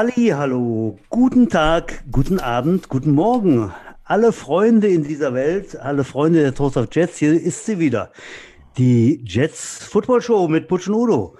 [0.00, 3.70] Halli, hallo, guten Tag, guten Abend, guten Morgen.
[4.02, 8.10] Alle Freunde in dieser Welt, alle Freunde der Toast of Jets, hier ist sie wieder.
[8.78, 11.36] Die Jets Football Show mit Butch und Udo.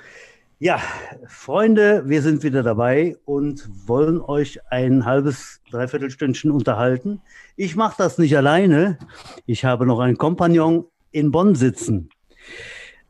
[0.58, 0.78] Ja,
[1.26, 7.22] Freunde, wir sind wieder dabei und wollen euch ein halbes, dreiviertel Stündchen unterhalten.
[7.56, 8.98] Ich mache das nicht alleine.
[9.46, 12.10] Ich habe noch einen Kompagnon in Bonn sitzen.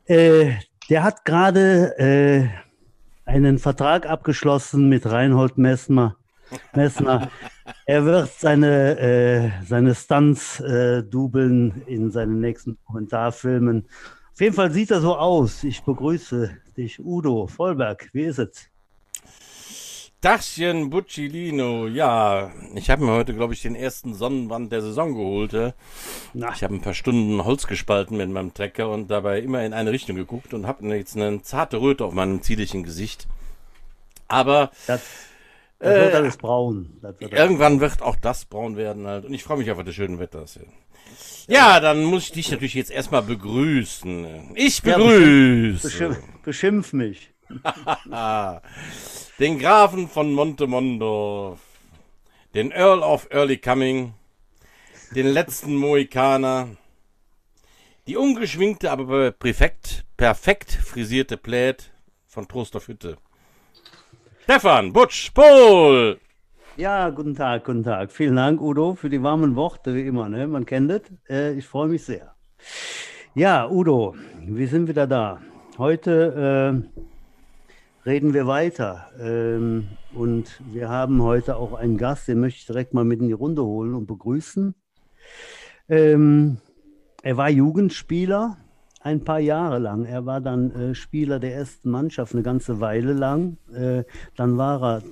[0.05, 0.53] Äh,
[0.89, 2.70] der hat gerade äh,
[3.31, 6.17] einen Vertrag abgeschlossen mit Reinhold Messner.
[6.75, 7.31] Messner.
[7.85, 13.87] Er wird seine, äh, seine Stunts äh, dubeln in seinen nächsten Kommentarfilmen.
[14.33, 15.63] Auf jeden Fall sieht er so aus.
[15.63, 18.09] Ich begrüße dich, Udo Vollberg.
[18.11, 18.70] Wie ist es?
[20.21, 25.53] Dachchen Buccilino, ja, ich habe mir heute, glaube ich, den ersten Sonnenbrand der Saison geholt.
[25.55, 25.73] äh.
[26.35, 26.51] Na.
[26.53, 29.91] Ich habe ein paar Stunden Holz gespalten mit meinem Trecker und dabei immer in eine
[29.91, 33.27] Richtung geguckt und habe jetzt eine zarte Röte auf meinem zierlichen Gesicht.
[34.27, 35.01] Aber Das,
[35.79, 36.97] das wird alles braun.
[37.01, 39.25] Wird alles- irgendwann wird auch das braun werden halt.
[39.25, 40.45] Und ich freue mich auf das schöne Wetter.
[41.47, 44.51] Ja, dann muss ich dich natürlich jetzt erstmal begrüßen.
[44.53, 47.30] Ich Ja, begrüße Beschimpf, beschimpf mich.
[49.39, 51.57] den Grafen von Montemondo,
[52.53, 54.13] den Earl of Early Coming,
[55.15, 56.69] den letzten Mohikaner,
[58.07, 61.91] die ungeschminkte, aber perfekt, perfekt frisierte Pläd
[62.27, 63.17] von Trost auf Hütte.
[64.43, 66.19] Stefan, Butsch, Paul!
[66.77, 68.11] Ja, guten Tag, guten Tag.
[68.11, 70.29] Vielen Dank, Udo, für die warmen Worte, wie immer.
[70.29, 70.47] Ne?
[70.47, 71.01] Man kennt es.
[71.29, 72.33] Äh, ich freue mich sehr.
[73.35, 74.15] Ja, Udo,
[74.45, 75.41] wir sind wieder da.
[75.77, 77.01] Heute äh,
[78.05, 79.09] reden wir weiter.
[79.19, 83.27] Ähm, und wir haben heute auch einen Gast, den möchte ich direkt mal mit in
[83.27, 84.75] die Runde holen und begrüßen.
[85.89, 86.57] Ähm,
[87.23, 88.57] er war Jugendspieler
[89.01, 90.05] ein paar Jahre lang.
[90.05, 93.57] Er war dann äh, Spieler der ersten Mannschaft eine ganze Weile lang.
[93.73, 94.03] Äh,
[94.35, 95.03] dann war er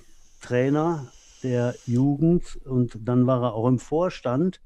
[0.41, 1.07] Trainer
[1.43, 4.61] der Jugend und dann war er auch im Vorstand.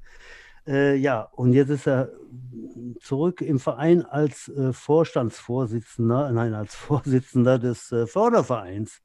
[0.66, 2.10] Äh, ja, und jetzt ist er
[3.02, 9.02] zurück im Verein als äh, Vorstandsvorsitzender, nein, als Vorsitzender des äh, Fördervereins.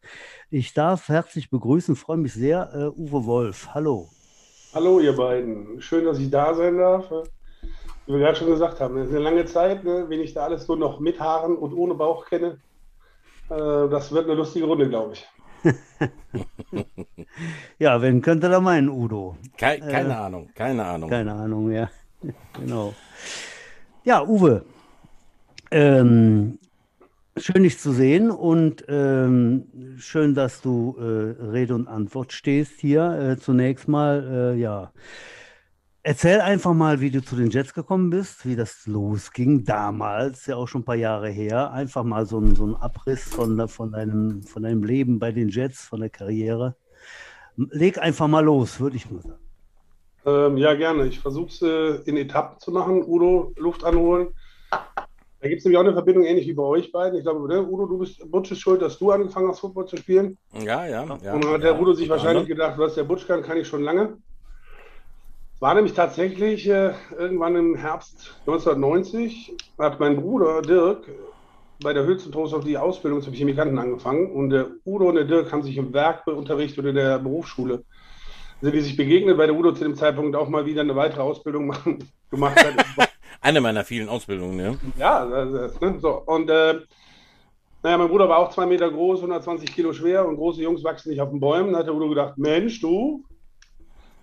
[0.50, 3.68] Ich darf herzlich begrüßen, freue mich sehr, äh, Uwe Wolf.
[3.74, 4.08] Hallo.
[4.74, 5.80] Hallo, ihr beiden.
[5.80, 7.10] Schön, dass ich da sein darf.
[8.06, 10.06] Wie wir gerade schon gesagt haben, das ist eine lange Zeit, ne?
[10.08, 12.60] wen ich da alles so noch mit Haaren und ohne Bauch kenne.
[13.50, 15.26] Äh, das wird eine lustige Runde, glaube ich.
[17.78, 19.36] Ja, wen könnte da meinen, Udo?
[19.56, 21.10] Kei keine Ahnung, keine Ahnung.
[21.10, 21.88] Keine Ahnung, ja.
[22.58, 22.94] Genau.
[24.04, 24.64] Ja, Uwe.
[25.70, 26.58] Ähm,
[27.36, 33.12] schön, dich zu sehen und ähm, schön, dass du äh, Rede und Antwort stehst hier.
[33.12, 34.92] Äh, zunächst mal, äh, ja.
[36.08, 40.56] Erzähl einfach mal, wie du zu den Jets gekommen bist, wie das losging damals, ja
[40.56, 41.70] auch schon ein paar Jahre her.
[41.70, 45.32] Einfach mal so ein, so ein Abriss von, der- von, deinem, von deinem Leben bei
[45.32, 46.76] den Jets, von der Karriere.
[47.56, 49.38] Leg einfach mal los, würde ich mal sagen.
[50.24, 51.04] Ähm, ja, gerne.
[51.08, 53.04] Ich versuche es äh, in Etappen zu machen.
[53.06, 54.28] Udo, Luft anholen.
[54.70, 57.18] Da gibt es nämlich auch eine Verbindung, ähnlich wie bei euch beiden.
[57.18, 59.98] Ich glaube, ne, Udo, du bist Butch ist schuld, dass du angefangen hast, Football zu
[59.98, 60.38] spielen.
[60.54, 61.34] Ja, ja, ja.
[61.34, 62.56] Und dann hat der ja, Udo sich wahrscheinlich anderem.
[62.56, 64.16] gedacht, was der Butch kann, kann ich schon lange.
[65.60, 71.08] War nämlich tatsächlich äh, irgendwann im Herbst 1990, hat mein Bruder Dirk
[71.82, 75.52] bei der Hülsentrost auf die Ausbildung zum Chemikanten angefangen und der Udo und der Dirk
[75.52, 77.84] haben sich im Werkunterricht oder in der Berufsschule
[78.60, 81.20] sind die sich begegnet, weil der Udo zu dem Zeitpunkt auch mal wieder eine weitere
[81.20, 81.98] Ausbildung machen,
[82.30, 83.08] gemacht hat.
[83.40, 84.74] Eine meiner vielen Ausbildungen, ja.
[84.98, 85.98] Ja, das, das, ne?
[86.00, 86.22] so.
[86.26, 86.80] Und äh,
[87.84, 91.10] naja, mein Bruder war auch zwei Meter groß, 120 Kilo schwer und große Jungs wachsen
[91.10, 91.72] nicht auf den Bäumen.
[91.72, 93.24] Da hat der Udo gedacht, Mensch, du.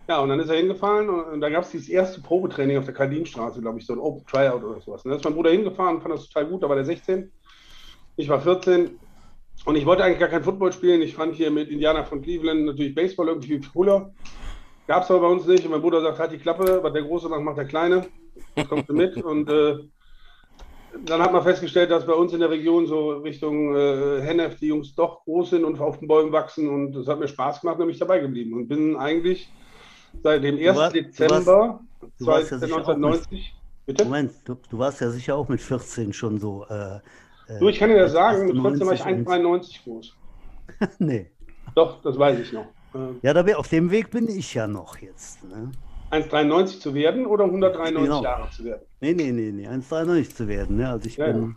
[0.08, 2.86] Ja, und dann ist er hingefahren und, und da gab es dieses erste Probetraining auf
[2.86, 5.04] der Kardinstraße, glaube ich, so ein Open Tryout oder sowas.
[5.04, 7.32] Und da ist mein Bruder hingefahren, fand das total gut, da war der 16.
[8.18, 9.00] Ich war 14
[9.66, 11.02] und ich wollte eigentlich gar kein Football spielen.
[11.02, 14.14] Ich fand hier mit Indianer von Cleveland natürlich Baseball irgendwie cooler.
[14.88, 15.66] Gab es aber bei uns nicht.
[15.66, 18.06] Und mein Bruder sagt, halt die Klappe, was der Große macht, macht der Kleine.
[18.70, 19.18] Kommst du mit?
[19.24, 19.80] Und äh,
[21.04, 24.68] dann hat man festgestellt, dass bei uns in der Region so Richtung äh, Hennef die
[24.68, 26.70] Jungs doch groß sind und auf den Bäumen wachsen.
[26.70, 28.54] Und das hat mir Spaß gemacht, bin ich dabei geblieben.
[28.54, 29.50] Und bin eigentlich
[30.24, 30.76] seit dem 1.
[30.78, 31.80] warst- du Dezember
[32.20, 33.56] du warst ja sicher auch 1990.
[33.86, 34.04] Bitte?
[34.06, 36.66] Moment, du, du warst ja sicher auch mit 14 schon so.
[36.70, 36.96] Äh,
[37.48, 40.16] äh, Du, ich kann dir das sagen, mit 14 war ich 98 1,93 groß.
[41.00, 41.32] Nee.
[41.76, 42.66] Doch, das weiß ich noch.
[42.96, 45.44] Äh, Ja, da, bin- auf dem Weg bin ich ja noch jetzt.
[45.44, 45.72] Ne?
[46.12, 48.24] 1,93 zu werden oder 193 Genau.
[48.24, 48.82] Jahre zu werden.
[49.02, 50.78] Nee, nee, nee, nee, 1,93 zu werden.
[50.78, 50.90] Ne?
[50.90, 51.56] Also ich Ja, bin ja,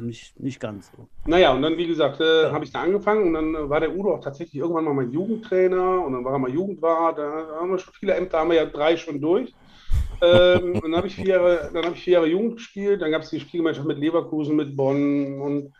[0.00, 1.08] nicht, nicht ganz so.
[1.24, 3.94] Naja, und dann, wie gesagt, äh, habe ich da angefangen und dann äh, war der
[3.96, 7.18] Udo auch tatsächlich irgendwann mal mein Jugendtrainer und dann war er mal Jugendwart.
[7.18, 9.56] Da haben wir schon viele Ämter, haben wir ja drei schon durch.
[10.20, 13.10] ähm, und dann habe ich, vier Jahre- dann hab ich vier Jahre Jugend gespielt, dann
[13.10, 15.74] gab es die Spielgemeinschaft mit Leverkusen, mit Bonn und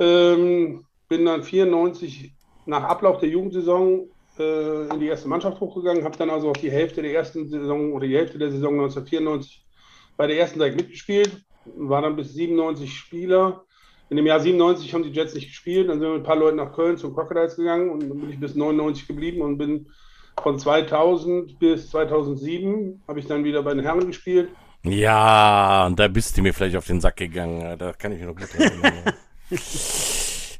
[0.00, 2.34] ähm, bin dann 94
[2.66, 6.70] nach Ablauf der Jugendsaison äh, in die erste Mannschaft hochgegangen, habe dann also auch die
[6.70, 9.66] Hälfte der ersten Saison oder die Hälfte der Saison 1994
[10.16, 11.42] bei der ersten Seite mitgespielt,
[11.76, 13.64] war dann bis 97 Spieler.
[14.10, 16.36] In dem Jahr 97 haben die Jets nicht gespielt, dann sind wir mit ein paar
[16.36, 19.86] Leuten nach Köln zum Crocodiles gegangen und dann bin ich bis 99 geblieben und bin
[20.42, 24.50] von 2000 bis 2007 habe ich dann wieder bei den Herren gespielt.
[24.82, 27.78] Ja, und da bist du mir vielleicht auf den Sack gegangen.
[27.78, 29.14] Da kann ich mich noch gut erinnern.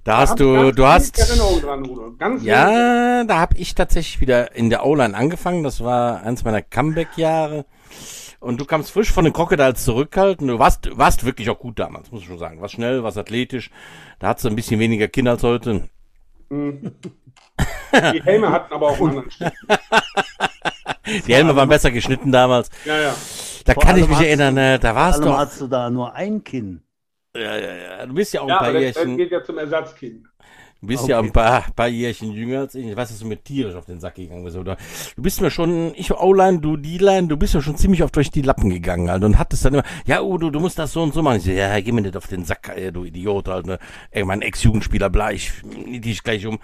[0.05, 1.17] Da hast du, du hast.
[1.17, 5.65] Dran, ja, da habe ich tatsächlich wieder in der O-Line angefangen.
[5.65, 7.65] Das war eins meiner Comeback-Jahre.
[8.45, 10.49] Und du kamst frisch von den Crocodiles zurückhalten.
[10.49, 12.61] Du warst, warst wirklich auch gut damals, muss ich schon sagen.
[12.61, 13.71] Warst schnell, warst athletisch.
[14.19, 15.89] Da hattest du ein bisschen weniger Kinder als heute.
[16.51, 16.93] Mhm.
[18.13, 19.53] Die Helme hatten aber auch einen anderen Schnitt.
[21.27, 22.69] Die Helme waren besser geschnitten damals.
[22.85, 23.15] Ja, ja.
[23.65, 24.79] Da Vor kann ich mich erinnern, ne?
[24.79, 25.33] da warst du.
[25.33, 26.83] hast du da nur ein Kinn.
[27.35, 28.07] Ja, ja, ja.
[28.07, 29.09] Du bist ja auch ja, ein paar Jährchen.
[29.09, 30.27] Das geht ja zum Ersatzkind.
[30.85, 31.13] Du bist okay.
[31.13, 32.87] ja ein paar, paar Jährchen jünger als ich.
[32.87, 34.55] Ich weiß, dass du mir tierisch auf den Sack gegangen bist.
[34.55, 34.77] Oder
[35.17, 38.31] du bist mir schon, ich O-Line, du D-Line, du bist ja schon ziemlich oft durch
[38.31, 39.25] die Lappen gegangen, halt.
[39.25, 41.39] Und hattest dann immer, ja, Udo, du musst das so und so machen.
[41.39, 43.67] Ich so, ja, geh mir nicht auf den Sack, ey, du Idiot, halt.
[43.67, 43.79] Ne?
[44.11, 46.59] Ey, mein Ex-Jugendspieler, bla, ich, dich gleich um.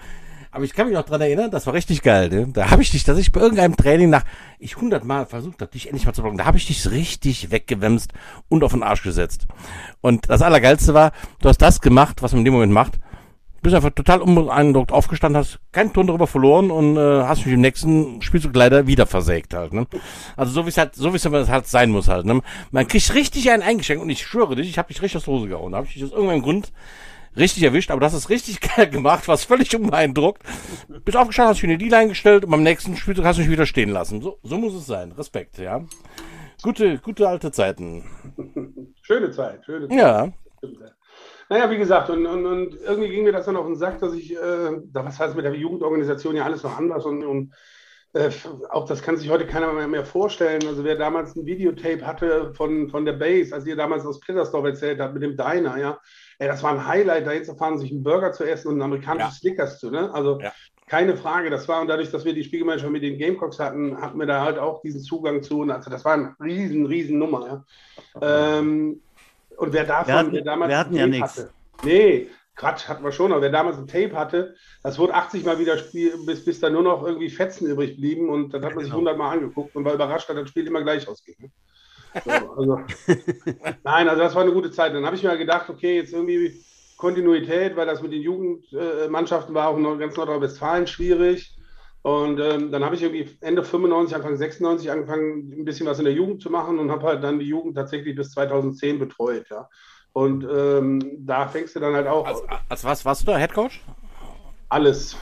[0.51, 2.29] Aber ich kann mich noch dran erinnern, das war richtig geil.
[2.29, 2.47] Ne?
[2.53, 4.25] Da habe ich dich, dass ich bei irgendeinem Training nach
[4.59, 8.13] ich hundertmal versucht habe, dich endlich mal zu blocken, da habe ich dich richtig weggewämst
[8.49, 9.47] und auf den Arsch gesetzt.
[10.01, 12.99] Und das Allergeilste war, du hast das gemacht, was man in dem Moment macht.
[13.61, 17.61] Bist einfach total unbeeindruckt aufgestanden, hast keinen Ton darüber verloren und äh, hast mich im
[17.61, 19.73] nächsten Spielzug leider wieder versägt halt.
[19.73, 19.85] Ne?
[20.35, 22.25] Also so wie es halt, so wie es halt sein muss halt.
[22.25, 22.41] Ne?
[22.71, 25.33] Man kriegt richtig einen eingeschenkt und ich schwöre dich, ich habe dich richtig aus der
[25.33, 25.71] Hose gehauen.
[25.71, 26.71] Da habe ich dich aus irgendeinem Grund
[27.35, 30.43] richtig erwischt, aber das ist richtig geil gemacht, was völlig unbeeindruckt.
[31.05, 33.51] Bist aufgestanden, hast dich in die D-Line gestellt und beim nächsten Spiel hast du mich
[33.51, 34.21] wieder stehen lassen.
[34.21, 35.11] So, so muss es sein.
[35.11, 35.85] Respekt, ja.
[36.61, 38.03] Gute, gute alte Zeiten.
[39.01, 39.97] Schöne Zeit, schöne Zeit.
[39.97, 40.31] Ja.
[41.51, 44.13] Naja, wie gesagt, und, und, und irgendwie ging mir das dann auf den Sack, dass
[44.13, 47.53] ich, äh, was heißt mit der Jugendorganisation ja alles noch anders und, und
[48.13, 48.29] äh,
[48.69, 50.65] auch das kann sich heute keiner mehr, mehr, vorstellen.
[50.65, 54.63] Also wer damals ein Videotape hatte von, von der Base, als ihr damals aus Plittersdorf
[54.63, 55.99] erzählt habt mit dem Diner, ja,
[56.39, 59.31] ey, das war ein Highlight, da hinzufahren, sich einen Burger zu essen und einen amerikanischen
[59.31, 59.31] ja.
[59.31, 60.09] Snickers zu, ne?
[60.13, 60.53] Also ja.
[60.87, 64.17] keine Frage, das war, und dadurch, dass wir die Spielgemeinschaft mit den Gamecocks hatten, hatten
[64.17, 65.59] wir da halt auch diesen Zugang zu.
[65.59, 67.65] Und also das war eine riesen, riesen Nummer,
[68.21, 68.59] ja.
[68.59, 69.01] Ähm,
[69.57, 71.47] und wer davon, hatten, wer damals wir hatten ja nichts.
[71.83, 75.57] Nee, Quatsch, hatten wir schon, aber wer damals ein Tape hatte, das wurde 80 Mal
[75.57, 78.83] wieder Spiel, bis, bis da nur noch irgendwie Fetzen übrig blieben und dann hat man
[78.83, 79.23] sich 100 genau.
[79.23, 81.35] Mal angeguckt und war überrascht, dass das Spiel immer gleich ausging.
[81.39, 81.49] Ne?
[82.25, 82.79] So, also,
[83.85, 84.93] nein, also das war eine gute Zeit.
[84.93, 86.61] Dann habe ich mir gedacht, okay, jetzt irgendwie
[86.97, 91.55] Kontinuität, weil das mit den Jugendmannschaften war auch in ganz Nordrhein-Westfalen schwierig.
[92.03, 96.05] Und ähm, dann habe ich irgendwie Ende 95, Anfang 96 angefangen, ein bisschen was in
[96.05, 99.45] der Jugend zu machen und habe halt dann die Jugend tatsächlich bis 2010 betreut.
[99.49, 99.69] Ja.
[100.13, 102.25] Und ähm, da fängst du dann halt auch.
[102.25, 103.81] Als, als was warst du da, Headcoach?
[104.69, 105.15] Alles.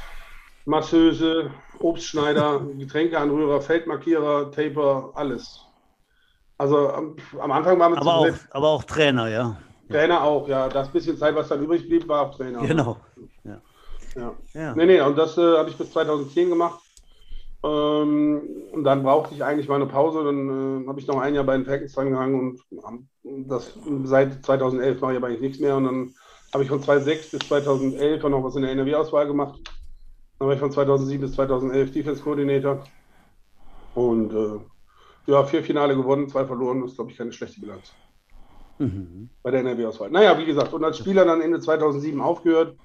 [0.65, 5.65] Masseuse, Obstschneider, Getränkeanrührer, Feldmarkierer, Taper, alles.
[6.57, 9.57] Also am, am Anfang waren wir aber auch, aber auch Trainer, ja.
[9.89, 10.69] Trainer auch, ja.
[10.69, 12.59] Das bisschen Zeit, was dann übrig blieb, war auch Trainer.
[12.61, 12.97] Genau.
[13.43, 13.61] Ja.
[14.15, 14.35] Ja.
[14.53, 14.75] ja.
[14.75, 16.79] Nee, nee, und das äh, habe ich bis 2010 gemacht.
[17.61, 20.23] Ähm, und dann brauchte ich eigentlich mal eine Pause.
[20.23, 23.73] Dann äh, habe ich noch ein Jahr bei den Falcons dran gehangen und das
[24.03, 25.75] seit 2011 mache ich aber eigentlich nichts mehr.
[25.75, 26.13] Und dann
[26.53, 29.59] habe ich von 2006 bis 2011 noch was in der NRW-Auswahl gemacht.
[30.39, 32.83] Dann war ich von 2007 bis 2011 Defense Coordinator.
[33.93, 34.59] Und äh,
[35.29, 36.81] ja, vier Finale gewonnen, zwei verloren.
[36.81, 37.91] Das ist, glaube ich, keine schlechte Bilanz.
[38.77, 39.29] Mhm.
[39.43, 40.09] Bei der NRW-Auswahl.
[40.09, 42.77] Naja, wie gesagt, und als Spieler dann Ende 2007 aufgehört.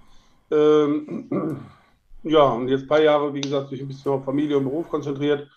[0.55, 1.61] Ähm,
[2.23, 4.89] ja, und jetzt ein paar Jahre, wie gesagt, sich ein bisschen auf Familie und Beruf
[4.89, 5.49] konzentriert.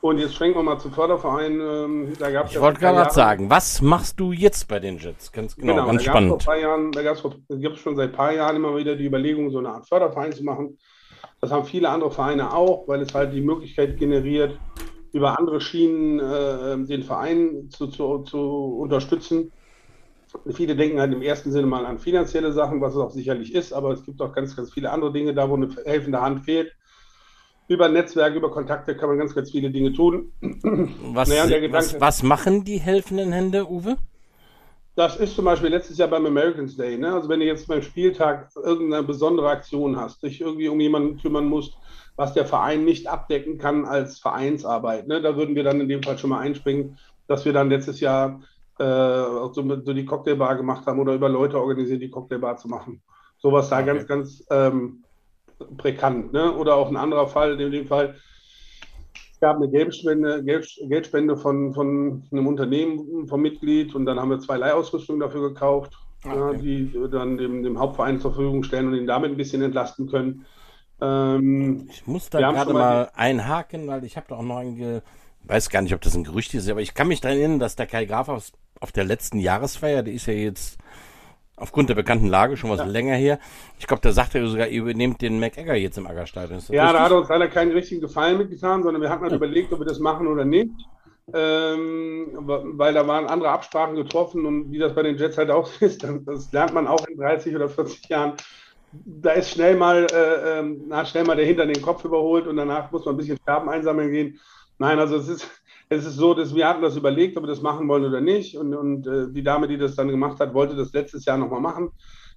[0.00, 1.60] Und jetzt schwenken wir mal zum Förderverein.
[1.60, 5.32] Ähm, da gab's ich wollte gerade sagen, was machst du jetzt bei den Jets?
[5.32, 6.42] Ganz genau, genau ganz da spannend.
[6.42, 9.50] Vor paar Jahren, da gab es schon seit ein paar Jahren immer wieder die Überlegung,
[9.50, 10.78] so eine Art Förderverein zu machen.
[11.40, 14.56] Das haben viele andere Vereine auch, weil es halt die Möglichkeit generiert,
[15.12, 19.52] über andere Schienen äh, den Verein zu, zu, zu unterstützen.
[20.50, 23.72] Viele denken halt im ersten Sinne mal an finanzielle Sachen, was es auch sicherlich ist,
[23.72, 26.72] aber es gibt auch ganz, ganz viele andere Dinge, da wo eine helfende Hand fehlt.
[27.68, 30.32] Über Netzwerke, über Kontakte kann man ganz, ganz viele Dinge tun.
[31.12, 33.96] Was, naja, Gedanke, was, was, machen die helfenden Hände, Uwe?
[34.94, 36.98] Das ist zum Beispiel letztes Jahr beim Americans Day.
[36.98, 37.12] Ne?
[37.12, 41.46] Also wenn du jetzt beim Spieltag irgendeine besondere Aktion hast, dich irgendwie um jemanden kümmern
[41.46, 41.74] musst,
[42.16, 45.06] was der Verein nicht abdecken kann als Vereinsarbeit.
[45.06, 45.22] Ne?
[45.22, 48.40] Da würden wir dann in dem Fall schon mal einspringen, dass wir dann letztes Jahr
[48.78, 53.02] äh, so, so, die Cocktailbar gemacht haben oder über Leute organisiert, die Cocktailbar zu machen.
[53.38, 53.86] Sowas da okay.
[53.86, 55.04] ganz, ganz ähm,
[55.76, 56.32] präkant.
[56.32, 56.52] Ne?
[56.52, 58.16] Oder auch ein anderer Fall, in dem Fall
[59.38, 64.40] es gab eine Geldspende, Geldspende von, von einem Unternehmen, vom Mitglied und dann haben wir
[64.40, 66.36] zwei Leihausrüstungen dafür gekauft, okay.
[66.36, 70.08] ja, die dann dem, dem Hauptverein zur Verfügung stellen und ihn damit ein bisschen entlasten
[70.08, 70.44] können.
[71.00, 75.02] Ähm, ich muss da gerade mal einhaken, weil ich habe da auch noch ein,
[75.44, 77.76] weiß gar nicht, ob das ein Gerücht ist, aber ich kann mich daran erinnern, dass
[77.76, 80.78] der Kai Graf auf, auf der letzten Jahresfeier, die ist ja jetzt
[81.56, 82.86] aufgrund der bekannten Lage schon was ja.
[82.86, 83.38] länger her.
[83.78, 86.60] Ich glaube, da sagt er sogar, ihr übernehmt den McEgger jetzt im Aggerstadion.
[86.68, 86.98] Ja, richtig?
[86.98, 89.36] da hat er uns leider keinen richtigen Gefallen mitgetan, sondern wir hatten halt ja.
[89.36, 90.70] überlegt, ob wir das machen oder nicht.
[91.34, 95.68] Ähm, weil da waren andere Absprachen getroffen und wie das bei den Jets halt auch
[95.80, 98.32] ist, das lernt man auch in 30 oder 40 Jahren.
[98.92, 102.56] Da ist schnell mal, äh, äh, na, schnell mal der Hintern den Kopf überholt und
[102.56, 104.40] danach muss man ein bisschen Scherben einsammeln gehen.
[104.78, 105.46] Nein, also es ist,
[105.90, 108.56] es ist so, dass wir hatten das überlegt, ob wir das machen wollen oder nicht.
[108.56, 111.60] Und, und äh, die Dame, die das dann gemacht hat, wollte das letztes Jahr nochmal
[111.60, 111.90] machen.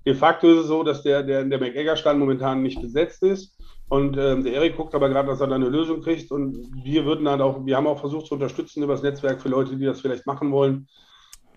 [0.06, 3.56] De facto ist es so, dass der, der, der McEgger-Stand momentan nicht besetzt ist.
[3.90, 6.32] Und ähm, der Erik guckt aber gerade, dass er da eine Lösung kriegt.
[6.32, 9.50] Und wir würden dann auch, wir haben auch versucht zu unterstützen über das Netzwerk für
[9.50, 10.88] Leute, die das vielleicht machen wollen.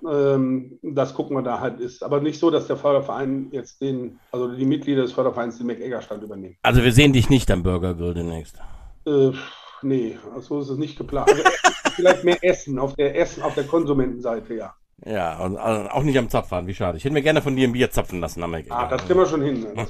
[0.06, 2.02] Ähm, das gucken wir da halt ist.
[2.02, 6.24] Aber nicht so, dass der Förderverein jetzt den, also die Mitglieder des Fördervereins den McEgger-Stand
[6.24, 6.56] übernehmen.
[6.62, 8.56] Also wir sehen dich nicht am Burger Grill demnächst.
[9.06, 9.30] Äh,
[9.82, 11.30] nee, so ist es nicht geplant.
[11.94, 14.74] Vielleicht mehr Essen auf der Essen, auf der Konsumentenseite, ja.
[15.04, 16.96] Ja, und also auch nicht am Zapfhahn, wie schade.
[16.96, 18.42] Ich hätte mir gerne von dir ein Bier zapfen lassen.
[18.42, 19.66] Ah, das kriegen wir schon hin.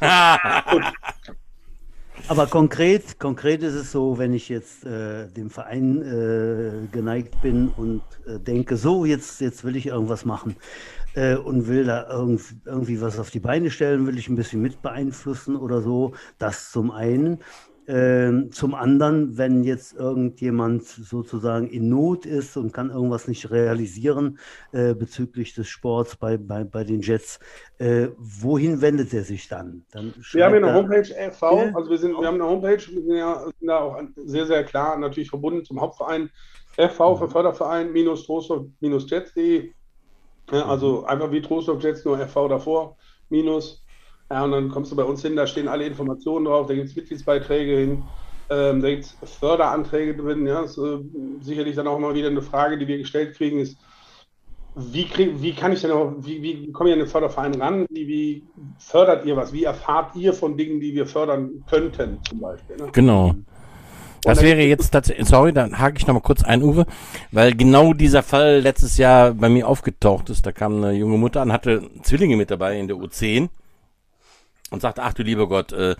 [2.28, 7.68] Aber konkret, konkret ist es so, wenn ich jetzt äh, dem Verein äh, geneigt bin
[7.76, 10.56] und äh, denke, so, jetzt, jetzt will ich irgendwas machen
[11.14, 14.62] äh, und will da irgend, irgendwie was auf die Beine stellen, will ich ein bisschen
[14.62, 17.40] mit beeinflussen oder so, das zum einen.
[17.87, 24.38] Ähm, zum anderen, wenn jetzt irgendjemand sozusagen in Not ist und kann irgendwas nicht realisieren
[24.73, 27.41] äh, bezüglich des Sports bei, bei, bei den Jets,
[27.79, 29.85] äh, wohin wendet er sich dann?
[29.93, 31.43] dann wir haben ja eine Homepage FV,
[31.75, 34.64] also wir, sind, wir haben eine Homepage, wir sind ja sind da auch sehr, sehr
[34.64, 36.31] klar natürlich verbunden zum Hauptverein
[36.76, 37.31] FV für mhm.
[37.31, 39.73] Förderverein minus Trostorf-Jets.de.
[40.50, 41.05] Ja, also mhm.
[41.05, 42.97] einfach wie Trostorf Jets, nur FV davor,
[43.29, 43.84] minus
[44.31, 46.88] ja, und dann kommst du bei uns hin, da stehen alle Informationen drauf, da gibt
[46.88, 48.02] es Mitgliedsbeiträge hin,
[48.50, 50.47] ähm, da gibt es Förderanträge drin.
[50.47, 50.99] Ja, ist, äh,
[51.40, 53.76] sicherlich dann auch mal wieder eine Frage, die wir gestellt kriegen, ist,
[54.76, 57.87] wie, krieg, wie kann ich denn auch, wie, wie komme ich an den Förderverein ran?
[57.90, 58.43] Wie, wie,
[58.78, 59.52] fördert ihr was?
[59.52, 62.76] Wie erfahrt ihr von Dingen, die wir fördern könnten, zum Beispiel?
[62.76, 62.88] Ne?
[62.93, 63.35] Genau.
[64.23, 66.87] Das wäre jetzt tatsächlich, sorry, dann hake ich nochmal kurz ein, Uwe,
[67.31, 70.47] weil genau dieser Fall letztes Jahr bei mir aufgetaucht ist.
[70.47, 73.50] Da kam eine junge Mutter an, hatte Zwillinge mit dabei in der U10
[74.71, 75.97] und sagt, ach du lieber Gott, äh,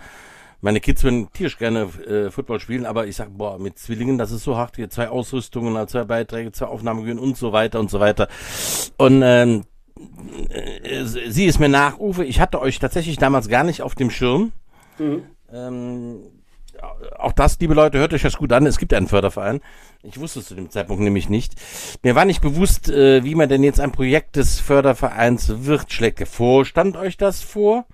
[0.61, 4.31] meine Kids würden tierisch gerne äh, Football spielen, aber ich sag, boah, mit Zwillingen, das
[4.31, 7.99] ist so hart, hier zwei Ausrüstungen, zwei Beiträge, zwei Aufnahmegebühren und so weiter und so
[7.99, 8.27] weiter.
[8.97, 9.63] Und ähm,
[10.49, 14.09] äh, sie ist mir nach, Uwe, ich hatte euch tatsächlich damals gar nicht auf dem
[14.09, 14.53] Schirm.
[14.97, 15.23] Mhm.
[15.53, 16.19] Ähm,
[17.17, 18.65] auch das, liebe Leute, hört euch das gut an.
[18.65, 19.61] Es gibt einen Förderverein.
[20.03, 21.53] Ich wusste es zu dem Zeitpunkt nämlich nicht.
[22.03, 25.91] Mir war nicht bewusst, äh, wie man denn jetzt ein Projekt des Fördervereins wird.
[25.91, 27.85] Schlägt der Vorstand euch das vor?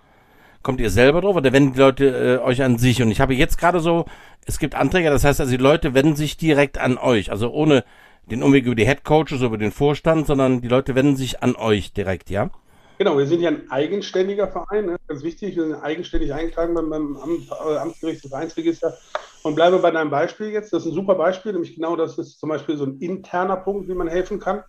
[0.64, 3.02] Kommt ihr selber drauf oder wenden die Leute äh, euch an sich?
[3.02, 4.06] Und ich habe jetzt gerade so,
[4.46, 7.32] es gibt Anträge, das heißt also, die Leute wenden sich direkt an euch.
[7.32, 7.84] Also ohne
[8.30, 11.56] den Umweg über die Head Coaches, über den Vorstand, sondern die Leute wenden sich an
[11.56, 12.50] euch direkt, ja?
[12.98, 14.98] Genau, wir sind ja ein eigenständiger Verein, ne?
[15.08, 18.96] ganz wichtig, wir sind eigenständig eingetragen beim, beim Amt, äh, Amtsgericht des Vereinsregister
[19.42, 20.72] und bleibe bei deinem Beispiel jetzt.
[20.72, 23.90] Das ist ein super Beispiel, nämlich genau das ist zum Beispiel so ein interner Punkt,
[23.90, 24.64] wie man helfen kann.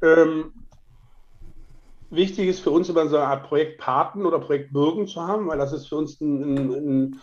[0.00, 0.52] Ähm,
[2.10, 5.72] wichtig ist für uns immer so eine Art Projektpaten oder Projektbürgen zu haben, weil das
[5.72, 7.20] ist für uns ein, ein,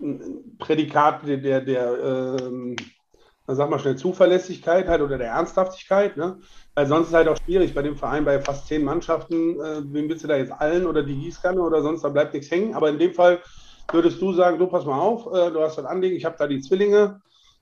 [0.00, 2.76] ein Prädikat der, der, der ähm,
[3.46, 6.16] sag mal schnell, Zuverlässigkeit halt oder der Ernsthaftigkeit.
[6.16, 6.38] Ne?
[6.74, 9.82] Weil sonst ist es halt auch schwierig bei dem Verein bei fast zehn Mannschaften, äh,
[9.84, 12.74] wem willst du da jetzt allen oder die Gießkanne oder sonst, da bleibt nichts hängen.
[12.74, 13.40] Aber in dem Fall
[13.92, 16.46] würdest du sagen, du pass mal auf, äh, du hast ein Anliegen, ich habe da
[16.46, 17.20] die Zwillinge,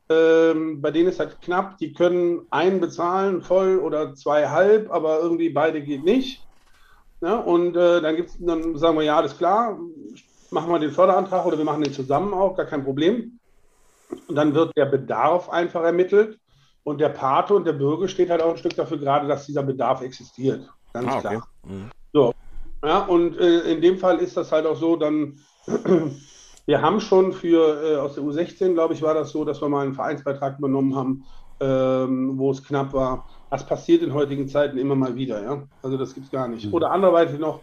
[0.09, 5.21] ähm, bei denen ist halt knapp, die können einen bezahlen, voll oder zwei halb, aber
[5.21, 6.47] irgendwie beide geht nicht.
[7.23, 9.79] Ja, und äh, dann, gibt's, dann sagen wir, ja, alles klar,
[10.51, 13.39] machen wir den Förderantrag oder wir machen den zusammen auch, gar kein Problem.
[14.27, 16.39] Und dann wird der Bedarf einfach ermittelt
[16.83, 19.63] und der Pate und der Bürger steht halt auch ein Stück dafür gerade, dass dieser
[19.63, 20.69] Bedarf existiert.
[20.93, 21.29] Ganz ah, okay.
[21.29, 21.49] klar.
[21.65, 21.91] Mhm.
[22.13, 22.35] So.
[22.85, 25.39] Ja, und äh, in dem Fall ist das halt auch so, dann,
[26.67, 29.69] wir haben schon für, äh, aus der U16, glaube ich, war das so, dass wir
[29.69, 31.25] mal einen Vereinsbeitrag übernommen haben,
[31.61, 33.29] ähm, wo es knapp war.
[33.53, 35.69] Das passiert in heutigen Zeiten immer mal wieder, ja.
[35.83, 36.67] Also das gibt es gar nicht.
[36.67, 36.73] Mhm.
[36.73, 37.61] Oder anderweitig noch,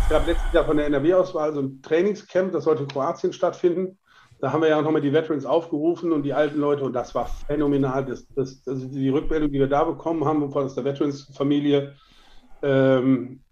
[0.00, 3.96] es gab letztes Jahr von der NRW-Auswahl so ein Trainingscamp, das sollte in Kroatien stattfinden.
[4.40, 7.14] Da haben wir ja auch nochmal die Veterans aufgerufen und die alten Leute und das
[7.14, 8.06] war phänomenal.
[8.06, 11.94] Das, das, also die Rückmeldung, die wir da bekommen haben von der Veterans-Familie,
[12.62, 13.44] ähm,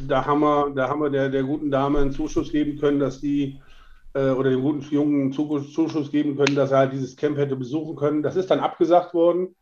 [0.00, 3.20] da haben wir, da haben wir der, der guten Dame einen Zuschuss geben können, dass
[3.20, 3.60] die
[4.14, 7.54] äh, oder dem guten Jungen einen Zuschuss geben können, dass er halt dieses Camp hätte
[7.54, 8.24] besuchen können.
[8.24, 9.54] Das ist dann abgesagt worden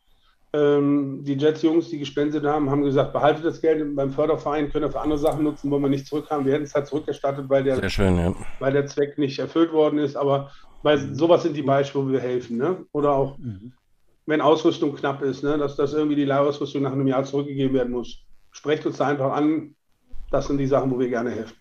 [0.54, 4.90] Ähm, die Jets-Jungs, die gespendet haben, haben gesagt, behaltet das Geld beim Förderverein, könnt ihr
[4.90, 6.46] für andere Sachen nutzen, wo wir nicht zurückhaben.
[6.46, 8.34] Wir hätten es halt zurückerstattet, weil der, Sehr schön, ja.
[8.58, 10.16] weil der Zweck nicht erfüllt worden ist.
[10.16, 10.50] Aber
[10.82, 12.56] bei sowas sind die Beispiele, wo wir helfen.
[12.56, 12.86] Ne?
[12.92, 13.36] Oder auch,
[14.26, 15.58] wenn Ausrüstung knapp ist, ne?
[15.58, 18.24] dass das irgendwie die Leihausrüstung nach einem Jahr zurückgegeben werden muss.
[18.50, 19.74] Sprecht uns da einfach an.
[20.30, 21.56] Das sind die Sachen, wo wir gerne helfen.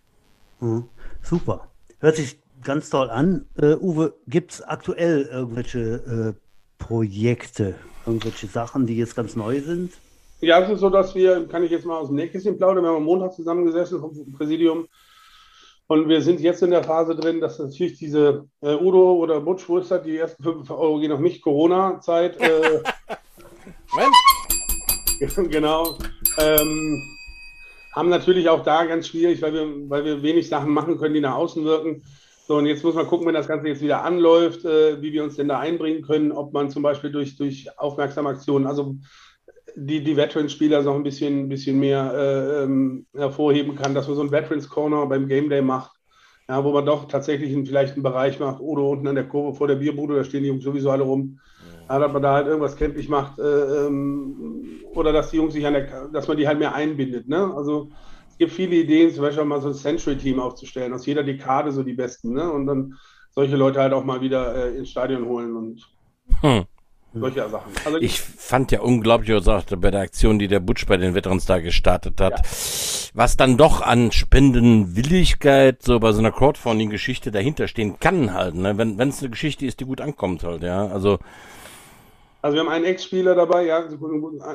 [0.60, 0.86] Mhm.
[1.22, 1.68] Super.
[2.00, 3.46] Hört sich ganz toll an.
[3.56, 6.34] Äh, Uwe, gibt es aktuell irgendwelche äh,
[6.78, 7.76] Projekte,
[8.08, 9.94] irgendwelche Sachen, die jetzt ganz neu sind?
[10.40, 12.90] Ja, es ist so, dass wir, kann ich jetzt mal aus dem Nähkästchen plaudern, wir
[12.90, 14.88] haben am Montag zusammengesessen vom Präsidium
[15.88, 19.68] und wir sind jetzt in der Phase drin, dass natürlich diese äh, Udo oder Butch,
[19.70, 22.40] wo ist das, die ersten 5 Euro gehen auf mich, Corona-Zeit.
[22.40, 22.82] Äh,
[25.50, 25.98] genau.
[26.38, 27.02] Ähm,
[27.94, 31.22] haben natürlich auch da ganz schwierig, weil wir, weil wir wenig Sachen machen können, die
[31.22, 32.04] nach außen wirken.
[32.48, 35.22] So, und jetzt muss man gucken, wenn das Ganze jetzt wieder anläuft, äh, wie wir
[35.22, 38.96] uns denn da einbringen können, ob man zum Beispiel durch, durch Aufmerksamaktionen, also
[39.76, 44.22] die, die Veterans-Spieler noch ein bisschen, bisschen mehr äh, ähm, hervorheben kann, dass man so
[44.22, 45.92] ein Veterans-Corner beim Game Day macht,
[46.48, 49.58] ja, wo man doch tatsächlich einen, vielleicht einen Bereich macht oder unten an der Kurve
[49.58, 51.42] vor der Bierbude, da stehen die Jungs sowieso alle rum,
[51.90, 54.64] ja, dass man da halt irgendwas kenntlich macht äh, ähm,
[54.96, 57.28] oder dass die Jungs sich an der, dass man die halt mehr einbindet.
[57.28, 57.54] Ne?
[57.54, 57.90] Also
[58.38, 61.94] gibt viele Ideen, zum Beispiel mal so ein Century-Team aufzustellen, aus jeder Dekade so die
[61.94, 62.52] Besten, ne?
[62.52, 62.96] Und dann
[63.32, 65.88] solche Leute halt auch mal wieder äh, ins Stadion holen und
[66.42, 66.66] hm.
[67.14, 67.72] solche Sachen.
[67.86, 71.16] Also, ich fand ja unglaublich, was sagte, bei der Aktion, die der Butch bei den
[71.16, 73.12] Veterans da gestartet hat, ja.
[73.14, 78.78] was dann doch an Spendenwilligkeit so bei so einer Crowdfunding-Geschichte dahinter stehen kann halt, ne?
[78.78, 80.88] Wenn es eine Geschichte ist, die gut ankommt halt, ja.
[80.88, 81.20] Also
[82.42, 83.84] also wir haben einen Ex-Spieler dabei, ja,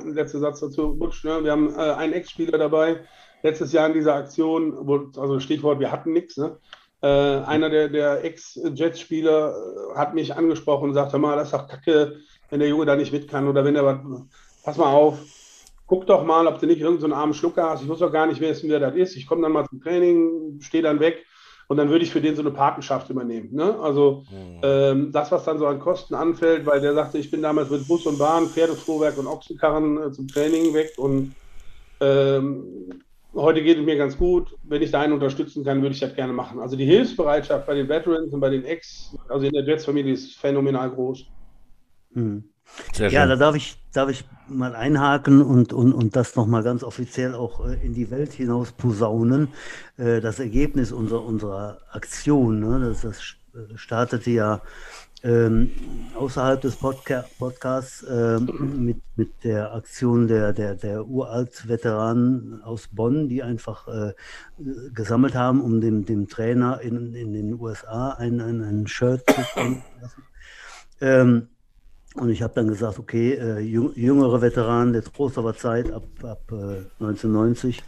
[0.04, 1.42] letzter Satz dazu, Butch, ne?
[1.42, 3.00] wir haben äh, einen Ex-Spieler dabei,
[3.42, 4.75] letztes Jahr in dieser Aktion,
[5.16, 6.58] also Stichwort, wir hatten nichts, ne?
[7.02, 11.66] Äh, einer der, der Ex-Jets-Spieler äh, hat mich angesprochen und sagte mal, das ist doch
[11.66, 12.18] kacke,
[12.49, 13.99] wenn der Junge da nicht mit kann oder wenn er was,
[14.62, 15.19] pass mal auf,
[15.88, 17.82] guck doch mal, ob du nicht irgendeinen so armen Schlucker hast.
[17.82, 19.17] Ich muss doch gar nicht wissen, wer das ist.
[19.17, 21.25] Ich komme dann mal zum Training, stehe dann weg
[21.67, 23.49] und dann würde ich für den so eine Patenschaft übernehmen.
[23.52, 23.78] Ne?
[23.80, 24.60] Also mhm.
[24.62, 27.88] ähm, das, was dann so an Kosten anfällt, weil der sagte, ich bin damals mit
[27.88, 31.34] Bus und Bahn, Pferdefuhrwerk und Ochsenkarren äh, zum Training weg und
[32.00, 33.02] ähm,
[33.34, 34.56] heute geht es mir ganz gut.
[34.64, 36.60] Wenn ich da einen unterstützen kann, würde ich das gerne machen.
[36.60, 40.36] Also die Hilfsbereitschaft bei den Veterans und bei den Ex, also in der Jets-Familie ist
[40.38, 41.25] phänomenal groß.
[42.14, 42.45] Hm.
[42.97, 47.34] Ja, da darf ich, darf ich mal einhaken und, und, und das nochmal ganz offiziell
[47.34, 49.49] auch äh, in die Welt hinaus posaunen.
[49.97, 53.21] Äh, das Ergebnis unserer, unserer Aktion, ne, das, das
[53.75, 54.62] startete ja
[55.23, 55.71] ähm,
[56.15, 63.28] außerhalb des Podca Podcasts äh, mit, mit der Aktion der, der, der Uralt-Veteranen aus Bonn,
[63.28, 64.13] die einfach äh,
[64.93, 69.41] gesammelt haben, um dem, dem Trainer in, in den USA ein, ein, ein Shirt zu
[69.61, 69.82] lassen.
[71.00, 71.49] Ähm,
[72.15, 76.85] und ich habe dann gesagt, okay, äh, jüngere Veteranen der Trostorfer Zeit ab, ab äh,
[77.00, 77.82] 1990,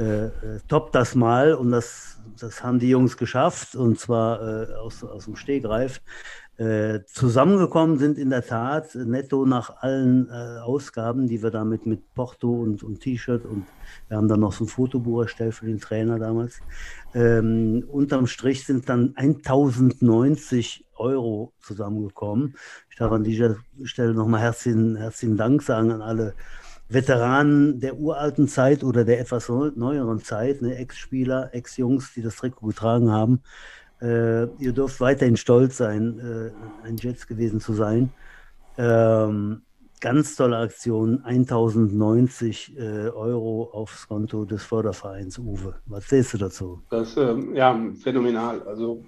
[0.00, 0.30] äh, äh,
[0.66, 1.54] top das mal.
[1.54, 6.00] Und das, das haben die Jungs geschafft, und zwar äh, aus, aus dem Stehgreif.
[6.60, 12.12] Äh, zusammengekommen sind in der Tat netto nach allen äh, Ausgaben, die wir damit mit
[12.14, 13.64] Porto und, und T-Shirt und
[14.08, 16.60] wir haben dann noch so ein Fotobuch erstellt für den Trainer damals.
[17.14, 22.56] Ähm, unterm Strich sind dann 1090 Euro zusammengekommen.
[22.90, 26.34] Ich darf an dieser Stelle nochmal herzlichen, herzlichen Dank sagen an alle
[26.90, 32.66] Veteranen der uralten Zeit oder der etwas neueren Zeit, ne, Ex-Spieler, Ex-Jungs, die das Trikot
[32.66, 33.40] getragen haben.
[34.00, 38.10] Äh, ihr dürft weiterhin stolz sein, äh, ein Jets gewesen zu sein.
[38.78, 39.62] Ähm,
[40.00, 45.74] ganz tolle Aktion, 1090 äh, Euro aufs Konto des Fördervereins Uwe.
[45.86, 46.82] Was sägst du dazu?
[46.90, 48.62] Das ist ähm, ja phänomenal.
[48.62, 49.04] Also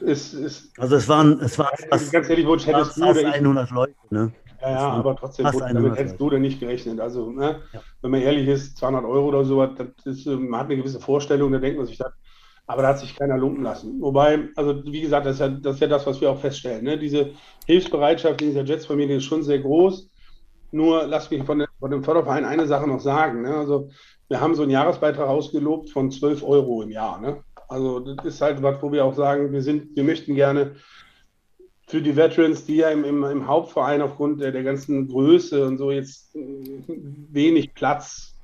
[0.00, 3.94] ist, ist also es waren es waren fast, ganz ehrlich, Wunsch hättest fast 100 Leute,
[4.10, 4.32] ne?
[4.60, 7.00] Ja, ja aber trotzdem, damit hättest du denn nicht gerechnet.
[7.00, 7.80] Also, ne, ja.
[8.00, 11.52] wenn man ehrlich ist, 200 Euro oder so, das ist, man hat eine gewisse Vorstellung,
[11.52, 12.12] da denkt man sich, das
[12.66, 14.00] aber da hat sich keiner lumpen lassen.
[14.00, 16.84] Wobei, also wie gesagt, das ist ja das, ist ja das was wir auch feststellen.
[16.84, 16.98] Ne?
[16.98, 17.30] Diese
[17.66, 20.10] Hilfsbereitschaft in dieser Jets-Familie ist schon sehr groß.
[20.72, 23.42] Nur lass mich von, von, dem Förderverein eine Sache noch sagen.
[23.42, 23.54] Ne?
[23.54, 23.88] Also
[24.28, 27.20] wir haben so einen Jahresbeitrag ausgelobt von 12 Euro im Jahr.
[27.20, 27.44] Ne?
[27.68, 30.74] Also das ist halt was, wo wir auch sagen, wir sind, wir möchten gerne
[31.88, 35.78] für die Veterans, die ja im, im, im Hauptverein aufgrund der, der ganzen Größe und
[35.78, 38.35] so jetzt wenig Platz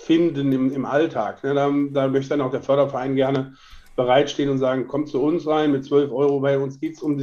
[0.00, 1.44] finden im, im Alltag.
[1.44, 1.54] Ne?
[1.54, 3.54] Da, da, möchte dann auch der Förderverein gerne
[3.96, 7.20] bereitstehen und sagen, kommt zu uns rein mit 12 Euro, bei uns geht es um,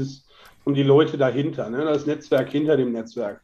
[0.64, 1.84] um die Leute dahinter, ne?
[1.84, 3.42] das Netzwerk hinter dem Netzwerk.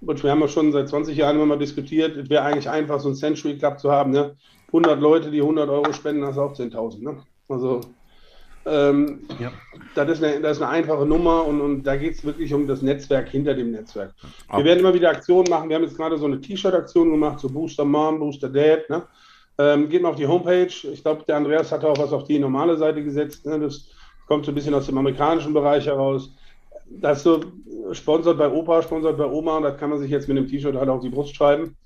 [0.00, 3.00] Und wir haben ja schon seit 20 Jahren immer mal diskutiert, es wäre eigentlich einfach,
[3.00, 4.10] so ein Century Club zu haben.
[4.10, 4.36] Ne?
[4.68, 7.02] 100 Leute, die 100 Euro spenden, das ist auch 10.000.
[7.02, 7.16] Ne?
[7.48, 7.80] Also
[8.66, 9.52] Ähm, ja.
[9.94, 12.66] das, ist eine, das ist eine einfache Nummer und, und da geht es wirklich um
[12.66, 14.14] das Netzwerk hinter dem Netzwerk.
[14.48, 14.58] Okay.
[14.58, 15.68] Wir werden immer wieder Aktionen machen.
[15.68, 18.88] Wir haben jetzt gerade so eine T-Shirt-Aktion gemacht, so Booster Mom, Booster Dad.
[18.88, 19.02] Ne?
[19.58, 20.72] Ähm, geht mal auf die Homepage.
[20.92, 23.44] Ich glaube, der Andreas hat auch was auf die normale Seite gesetzt.
[23.44, 23.60] Ne?
[23.60, 23.88] Das
[24.26, 26.34] kommt so ein bisschen aus dem amerikanischen Bereich heraus.
[26.86, 27.40] Das ist so
[27.92, 29.60] sponsert bei Opa, sponsert bei Oma.
[29.60, 31.76] Das kann man sich jetzt mit dem T-Shirt halt auf die Brust schreiben.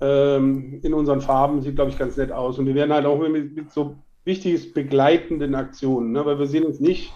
[0.00, 1.60] Ähm, in unseren Farben.
[1.60, 2.58] Sieht, glaube ich, ganz nett aus.
[2.58, 6.24] Und wir werden halt auch mit, mit so wichtiges begleitenden Aktionen, ne?
[6.24, 7.12] weil wir sehen uns nicht,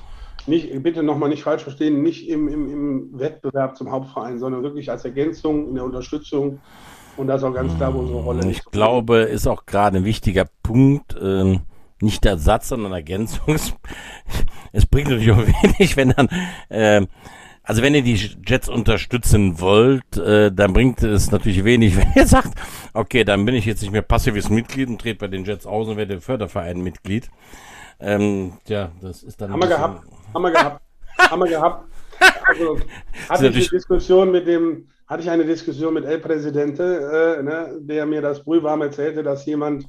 [0.46, 4.90] nicht bitte nochmal nicht falsch verstehen, nicht im, im, im Wettbewerb zum Hauptverein, sondern wirklich
[4.90, 6.60] als Ergänzung in der Unterstützung.
[7.16, 8.46] Und das ist auch ganz klar, wo unsere Rolle ist.
[8.46, 11.62] Ich glaube, ist auch gerade ein wichtiger Punkt, ähm,
[12.00, 13.54] nicht der Satz, sondern Ergänzung.
[13.54, 13.72] Es,
[14.72, 15.38] es bringt natürlich auch
[15.78, 16.28] wenig, wenn dann
[16.68, 17.06] äh,
[17.66, 18.14] also wenn ihr die
[18.46, 22.54] Jets unterstützen wollt, äh, dann bringt es natürlich wenig, wenn ihr sagt,
[22.94, 25.88] okay, dann bin ich jetzt nicht mehr passives Mitglied und trete bei den Jets aus
[25.88, 27.28] und werde Förderverein Mitglied.
[27.98, 29.52] Ähm, ja, das ist dann.
[29.52, 30.06] Haben wir gehabt.
[30.32, 30.82] Haben wir gehabt.
[31.18, 31.84] haben wir gehabt.
[32.46, 32.78] Also
[33.28, 37.78] hatte ich eine Diskussion mit dem, hatte ich eine Diskussion mit El Presidente, äh, ne,
[37.80, 39.84] der mir das brühwarm erzählte, dass jemand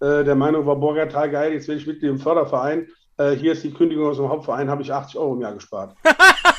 [0.00, 2.86] äh, der Meinung war, Borgertal geil, jetzt will ich Mitglied im Förderverein.
[3.18, 5.96] Äh, hier ist die Kündigung aus dem Hauptverein, habe ich 80 Euro im Jahr gespart.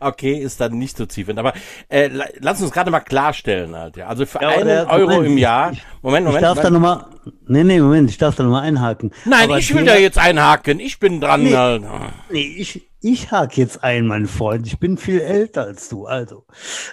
[0.00, 1.38] Okay, ist dann nicht so zielführend.
[1.38, 1.52] Aber
[1.88, 4.06] äh, lass uns gerade mal klarstellen, halt, ja.
[4.06, 5.72] Also für ja, einen Euro Moment, im Jahr.
[6.02, 6.34] Moment, Moment.
[6.34, 6.64] Ich darf Moment.
[6.64, 7.06] da nochmal.
[7.46, 9.12] Nee, nee, Moment, ich darf da nochmal einhaken.
[9.24, 10.80] Nein, aber ich will da jetzt einhaken.
[10.80, 11.42] Ich bin dran.
[11.42, 11.82] Nee, halt.
[12.30, 14.66] nee ich, ich hake jetzt ein, mein Freund.
[14.66, 16.06] Ich bin viel älter als du.
[16.06, 16.46] Also,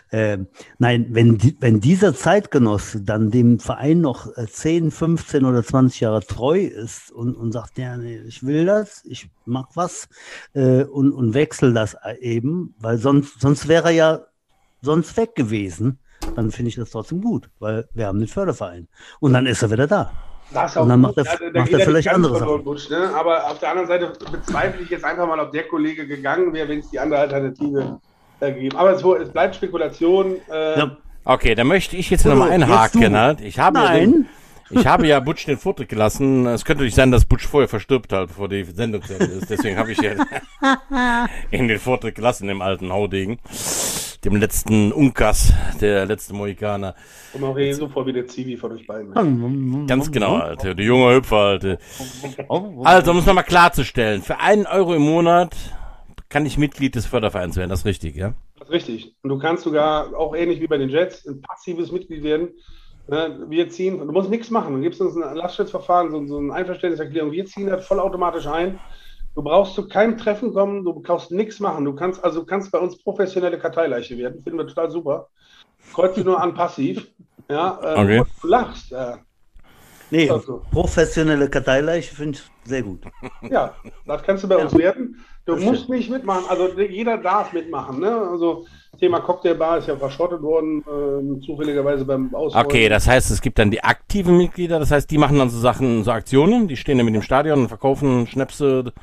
[0.09, 0.39] äh,
[0.77, 6.19] nein, wenn, wenn dieser Zeitgenosse dann dem Verein noch 10, äh, 15 oder 20 Jahre
[6.19, 10.09] treu ist und, und sagt, ja, nee, ich will das, ich mach was
[10.53, 14.19] äh, und, und wechsel das eben, weil sonst, sonst wäre er ja
[14.81, 15.99] sonst weg gewesen,
[16.35, 18.89] dann finde ich das trotzdem gut, weil wir haben den Förderverein.
[19.21, 20.11] Und dann ist er wieder da.
[20.53, 22.63] Das und dann macht er, ja, macht er vielleicht andere Sachen.
[22.63, 23.11] Busch, ne?
[23.15, 26.67] Aber auf der anderen Seite bezweifle ich jetzt einfach mal, ob der Kollege gegangen wäre,
[26.67, 27.99] wenn es die andere Alternative
[28.41, 30.35] äh, gegeben Aber es, es, bleibt Spekulation.
[30.51, 30.97] Äh, ja.
[31.23, 33.17] Okay, dann möchte ich jetzt nochmal einhaken.
[33.17, 33.41] Halt.
[33.41, 34.11] Ich habe Nein.
[34.11, 36.47] Den, ich habe ja Butch den Vortritt gelassen.
[36.47, 39.49] Es könnte nicht sein, dass Butch vorher verstirbt halt, bevor die Sendung ist.
[39.49, 40.13] Deswegen habe ich ja
[41.51, 43.39] in den Vortritt gelassen, dem alten Haudegen.
[44.23, 46.93] Dem letzten Unkas, der letzte Mohikaner.
[47.33, 49.87] Und auch eh so vor wie der Zivi von euch beiden.
[49.87, 50.75] Ganz genau, Alter.
[50.75, 51.77] Der junge Hüpfer, Alter.
[52.83, 54.21] Also, um es nochmal klarzustellen.
[54.21, 55.55] Für einen Euro im Monat
[56.29, 57.69] kann ich Mitglied des Fördervereins werden.
[57.69, 58.33] Das ist richtig, ja?
[58.59, 59.15] Das ist richtig.
[59.23, 62.49] Und du kannst sogar auch ähnlich wie bei den Jets ein passives Mitglied werden
[63.07, 64.75] Ne, wir ziehen, du musst nichts machen.
[64.75, 67.31] Du gibst uns ein Lastschriftverfahren, so, so eine Einverständniserklärung.
[67.31, 68.79] Wir ziehen das vollautomatisch ein.
[69.33, 71.85] Du brauchst zu keinem Treffen kommen, du brauchst nichts machen.
[71.85, 74.43] Du kannst also kannst bei uns professionelle Karteileiche werden.
[74.43, 75.29] Finden wir total super.
[75.93, 77.07] Kreuze nur an passiv.
[77.49, 78.23] Ja, äh, okay.
[78.41, 78.91] Du lachst.
[78.91, 79.19] Ja.
[80.09, 80.61] Nee, also.
[80.71, 83.03] professionelle Karteileiche finde ich sehr gut.
[83.49, 83.73] Ja,
[84.05, 84.63] das kannst du bei ja.
[84.63, 85.23] uns werden.
[85.45, 86.43] Du das musst nicht mitmachen.
[86.49, 87.99] Also jeder darf mitmachen.
[87.99, 88.11] Ne?
[88.11, 88.65] Also
[88.99, 92.65] Thema Cocktailbar ist ja verschrottet worden, äh, zufälligerweise beim Ausrollen.
[92.65, 95.59] Okay, das heißt, es gibt dann die aktiven Mitglieder, das heißt, die machen dann so
[95.59, 98.93] Sachen, so Aktionen, die stehen dann mit dem Stadion und verkaufen Schnäpse,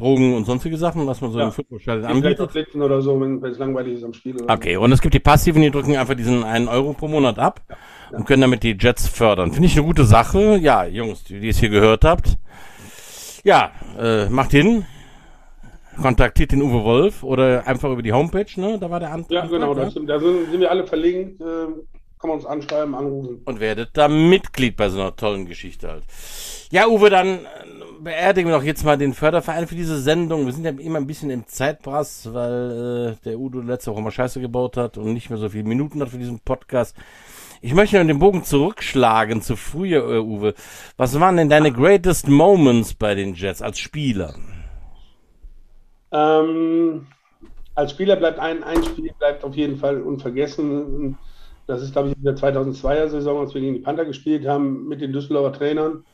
[0.00, 1.46] Drogen und sonstige Sachen, was man so ja.
[1.46, 2.74] im Footballstadion anbietet.
[2.74, 4.36] oder so, wenn es langweilig ist am Spiel.
[4.48, 7.60] okay, und es gibt die passiven, die drücken einfach diesen einen Euro pro Monat ab
[7.68, 7.76] ja.
[8.10, 8.18] Ja.
[8.18, 9.52] und können damit die Jets fördern.
[9.52, 10.56] Finde ich eine gute Sache.
[10.56, 12.38] Ja, Jungs, die, die es hier gehört habt.
[13.44, 14.84] Ja, äh, macht hin
[16.00, 18.78] kontaktiert den Uwe Wolf oder einfach über die Homepage, ne?
[18.78, 19.30] Da war der Antrag.
[19.30, 21.40] Ja, genau, da sind, da sind, sind wir alle verlinkt.
[21.40, 21.44] Äh,
[22.20, 23.40] kann man uns anschreiben, anrufen.
[23.46, 26.04] Und werdet da Mitglied bei so einer tollen Geschichte halt.
[26.70, 27.40] Ja, Uwe, dann
[28.02, 30.46] beerdigen wir doch jetzt mal den Förderverein für diese Sendung.
[30.46, 34.10] Wir sind ja immer ein bisschen im Zeitbrass, weil äh, der Udo letzte Woche mal
[34.10, 36.96] Scheiße gebaut hat und nicht mehr so viele Minuten hat für diesen Podcast.
[37.62, 40.54] Ich möchte den Bogen zurückschlagen zu früher, äh, Uwe.
[40.96, 44.34] Was waren denn deine greatest moments bei den Jets als Spieler?
[46.10, 47.06] Ähm,
[47.74, 51.18] als Spieler bleibt ein, ein Spiel bleibt auf jeden Fall unvergessen.
[51.66, 54.88] Das ist, glaube ich, in der 2002er Saison, als wir gegen die Panther gespielt haben
[54.88, 56.04] mit den Düsseldorfer Trainern.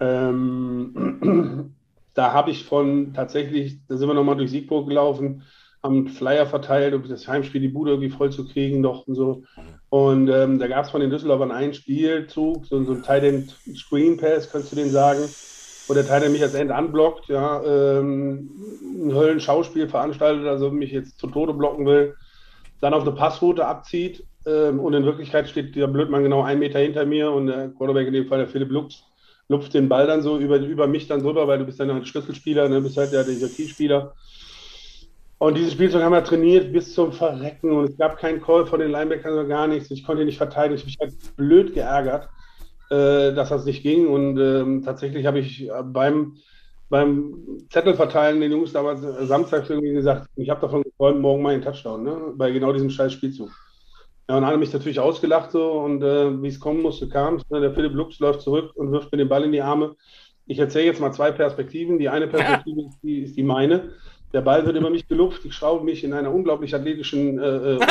[0.00, 1.74] Ähm,
[2.14, 5.42] da habe ich von tatsächlich, da sind wir nochmal durch Siegburg gelaufen,
[5.82, 9.44] haben Flyer verteilt, um das Heimspiel die Bude irgendwie voll zu kriegen doch und so.
[9.90, 14.16] Und ähm, da gab es von den Düsseldorfern einen Spielzug, so, so ein Tight Screen
[14.16, 15.28] Pass, kannst du den sagen
[15.88, 18.50] wo der Teil, der mich als End anblockt, ja, ähm,
[18.82, 22.14] ein Höllenschauspiel veranstaltet, also mich jetzt zu Tode blocken will,
[22.80, 26.78] dann auf eine Passroute abzieht ähm, und in Wirklichkeit steht der Blödmann genau einen Meter
[26.78, 29.02] hinter mir und der Quarterback in dem Fall der Philipp Lux
[29.48, 32.04] lupft den Ball dann so über, über mich dann drüber, weil du bist dann ein
[32.04, 34.14] Schlüsselspieler, ne, bist halt ja der Keyspieler.
[35.38, 38.80] Und dieses Spielzeug haben wir trainiert bis zum Verrecken und es gab keinen Call von
[38.80, 39.90] den Linebackern oder gar nichts.
[39.90, 40.78] Ich konnte ihn nicht verteidigen.
[40.78, 42.28] Ich mich halt blöd geärgert
[42.90, 44.08] äh, dass das nicht ging.
[44.08, 46.36] Und ähm, tatsächlich habe ich beim
[46.90, 51.42] beim Zettel verteilen den Jungs damals äh, samstags irgendwie gesagt, ich habe davon geträumt, morgen
[51.42, 52.16] mal einen Touchdown, ne?
[52.34, 53.50] bei genau diesem scheiß Spielzug.
[54.28, 57.48] Ja, und alle mich natürlich ausgelacht so und äh, wie es kommen musste, kam es.
[57.48, 57.60] Ne?
[57.60, 59.96] Der Philipp Lux läuft zurück und wirft mir den Ball in die Arme.
[60.46, 61.98] Ich erzähle jetzt mal zwei Perspektiven.
[61.98, 63.92] Die eine Perspektive ist die, ist die meine.
[64.34, 65.44] Der Ball wird über mich gelupft.
[65.46, 67.80] Ich schraube mich in einer unglaublich athletischen, äh, äh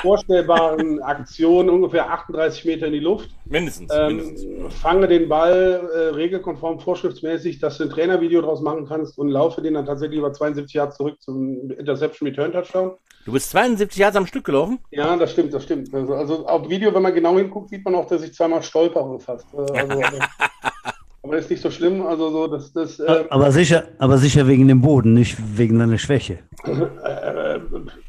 [0.00, 3.28] vorstellbaren Aktion ungefähr 38 Meter in die Luft.
[3.44, 3.92] Mindestens.
[3.94, 4.74] Ähm, mindestens.
[4.74, 9.60] Fange den Ball äh, regelkonform, vorschriftsmäßig, dass du ein Trainervideo draus machen kannst und laufe
[9.60, 12.92] den dann tatsächlich über 72 Jahre zurück zum Interception Return Touchdown.
[13.28, 14.78] Du bist 72 Jahre am Stück gelaufen?
[14.90, 15.92] Ja, das stimmt, das stimmt.
[15.92, 19.20] Also, also auf Video, wenn man genau hinguckt, sieht man auch, dass ich zweimal stolpere
[19.20, 19.44] fast.
[19.52, 20.00] Äh, also,
[21.22, 22.06] aber das ist nicht so schlimm.
[22.06, 22.98] Also so, dass das.
[22.98, 26.38] Äh, aber sicher, aber sicher wegen dem Boden, nicht wegen deiner Schwäche.
[26.64, 27.60] Äh,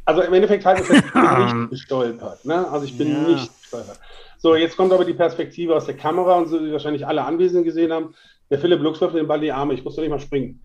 [0.06, 0.96] also im Endeffekt halt, ich bin
[1.58, 2.46] nicht gestolpert.
[2.46, 2.66] Ne?
[2.70, 3.20] Also ich bin ja.
[3.20, 4.00] nicht gestolpert.
[4.38, 7.66] So, jetzt kommt aber die Perspektive aus der Kamera und so, die wahrscheinlich alle Anwesenden
[7.66, 8.16] gesehen haben.
[8.50, 9.74] Der Philipp Lux wirft den Ball in die Arme.
[9.74, 10.62] Ich musste nicht mal springen.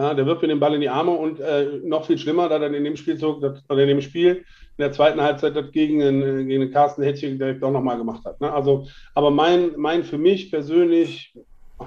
[0.00, 2.58] Ja, der wirft mir den Ball in die Arme und äh, noch viel schlimmer, da
[2.58, 4.44] dann in dem Spielzug das, oder in dem Spiel in
[4.78, 8.40] der zweiten Halbzeit das gegen den, gegen den Carsten Hettchen direkt auch nochmal gemacht hat.
[8.40, 8.50] Ne?
[8.50, 11.34] Also, aber mein, mein für mich persönlich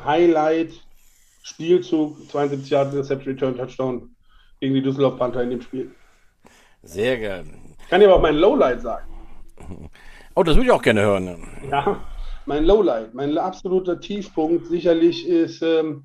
[0.05, 0.73] Highlight
[1.41, 4.15] Spielzug 72 Jahre Interception Return Touchdown
[4.59, 5.89] gegen die Düsseldorf Panther in dem Spiel.
[6.83, 7.15] Sehr.
[7.15, 9.09] Ich kann dir aber auch mein Lowlight sagen.
[10.35, 11.25] Oh, das würde ich auch gerne hören.
[11.25, 11.37] Ne?
[11.71, 11.99] Ja,
[12.45, 16.03] mein Lowlight, mein absoluter Tiefpunkt sicherlich ist, ähm,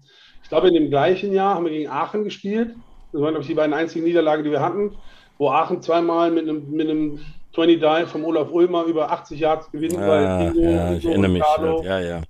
[0.48, 2.74] ich glaube, in dem gleichen Jahr haben wir gegen Aachen gespielt.
[3.12, 4.96] Das waren, glaube ich, die beiden einzigen Niederlagen, die wir hatten,
[5.36, 7.20] wo Aachen zweimal mit einem, mit einem
[7.54, 9.98] 20 Dive vom Olaf Ulmer über 80 Yards gewinnt.
[9.98, 11.42] Ah, Ingo, ja, ich erinnere mich.
[11.42, 12.22] Carlo, ja, ja.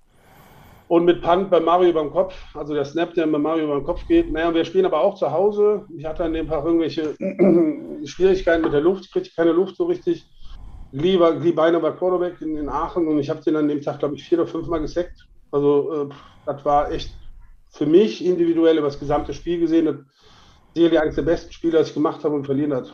[0.89, 4.05] Und mit Punt bei Mario beim Kopf, also der Snap, der bei Mario beim Kopf
[4.09, 4.33] geht.
[4.33, 5.85] Naja, wir spielen aber auch zu Hause.
[5.97, 7.15] Ich hatte an dem Tag irgendwelche
[8.05, 10.27] Schwierigkeiten mit der Luft, ich kriegte keine Luft so richtig.
[10.91, 14.01] Lieber, Lee Beiner war Quarterback in, in Aachen und ich habe den an dem Tag,
[14.01, 15.29] glaube ich, vier oder fünfmal gesackt.
[15.53, 16.15] Also äh,
[16.47, 17.15] das war echt
[17.71, 20.07] für mich individuell über das gesamte Spiel gesehen,
[20.75, 22.93] sicherlich eines der besten Spiele, das ich gemacht habe und verlieren hat.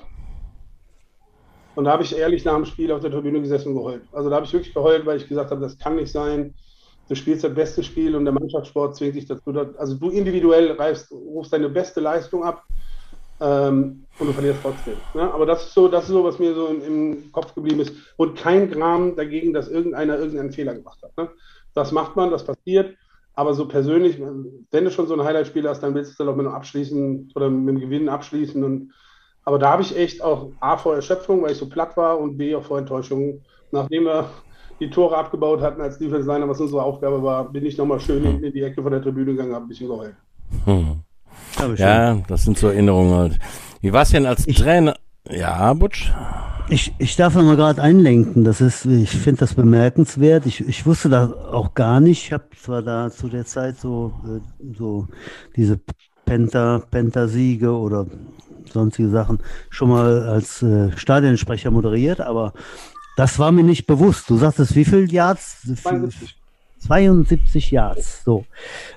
[1.75, 4.03] Und da habe ich ehrlich nach dem Spiel auf der Tribüne gesessen und geheult.
[4.13, 6.55] Also da habe ich wirklich geheult, weil ich gesagt habe, das kann nicht sein
[7.09, 9.51] du spielst das beste Spiel und der Mannschaftssport zwingt dich dazu.
[9.79, 12.63] Also du individuell reifst, rufst deine beste Leistung ab
[13.41, 14.97] ähm, und du verlierst trotzdem.
[15.15, 15.33] Ne?
[15.33, 17.95] Aber das ist so, das ist so, was mir so im, im, Kopf geblieben ist.
[18.17, 21.17] Und kein Gramm dagegen, dass irgendeiner irgendeinen Fehler gemacht hat.
[21.17, 21.31] Ne?
[21.75, 22.97] Das macht man, das passiert.
[23.37, 26.29] Aber so persönlich, wenn du schon so ein Highlight-Spiel hast, dann willst du es dann
[26.29, 28.63] auch mit einem Abschließen oder mit einem Gewinnen abschließen.
[28.63, 28.93] Und,
[29.45, 32.37] aber da habe ich echt auch A vor Erschöpfung, weil ich so platt war und
[32.37, 33.43] B auch vor Enttäuschung.
[33.73, 34.31] Nachdem wir
[34.79, 38.25] die Tore abgebaut hatten als Defense Liner, was unsere Aufgabe war, bin ich nochmal schön
[38.25, 40.15] in, in, die Ecke von der Tribüne gegangen, habe ein bisschen geheult.
[40.65, 41.01] Hm.
[41.77, 43.39] Ja, das sind so Erinnerungen halt.
[43.81, 44.97] Wie war es denn als ich, Trainer?
[45.31, 46.11] Ja, Butsch?
[46.69, 48.45] Ich, ich darf noch mal gerade einlenken.
[48.45, 50.47] Das ist, ich finde das bemerkenswert.
[50.47, 52.25] Ich, ich wusste das auch gar nicht.
[52.25, 55.09] Ich habe zwar da zu der Zeit so, äh, so
[55.57, 55.81] diese
[56.25, 58.07] Penta, Penta-Siege oder
[58.73, 59.39] sonstige Sachen
[59.71, 62.53] schon mal als äh, Stadionsprecher moderiert, aber
[63.17, 64.29] das war mir nicht bewusst.
[64.29, 65.63] Du sagtest, wie viel Yards?
[65.83, 66.37] 72.
[66.79, 68.25] 72 Yards.
[68.25, 68.45] So.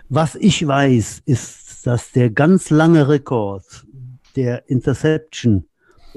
[0.10, 3.86] Was ich weiß, ist, dass der ganz lange Rekord
[4.36, 5.66] der Interception,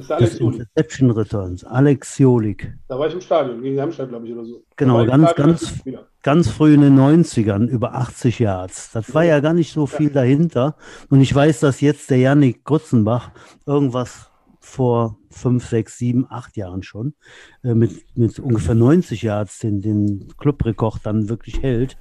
[0.09, 2.73] des Interception Returns, Alex Jolik.
[2.89, 4.63] Da war ich im Stadion, gegen Hamstadt, glaube ich, oder so.
[4.77, 5.75] Genau, ganz, ganz,
[6.23, 8.93] ganz früh in den 90ern, über 80 Yards.
[8.93, 10.77] Das war ja gar nicht so viel dahinter.
[11.09, 13.31] Und ich weiß, dass jetzt der Yannick Grützenbach
[13.67, 17.15] irgendwas vor fünf, sechs, sieben, acht Jahren schon,
[17.63, 21.97] äh, mit, mit ungefähr 90 Yards den, den Clubrekord dann wirklich hält.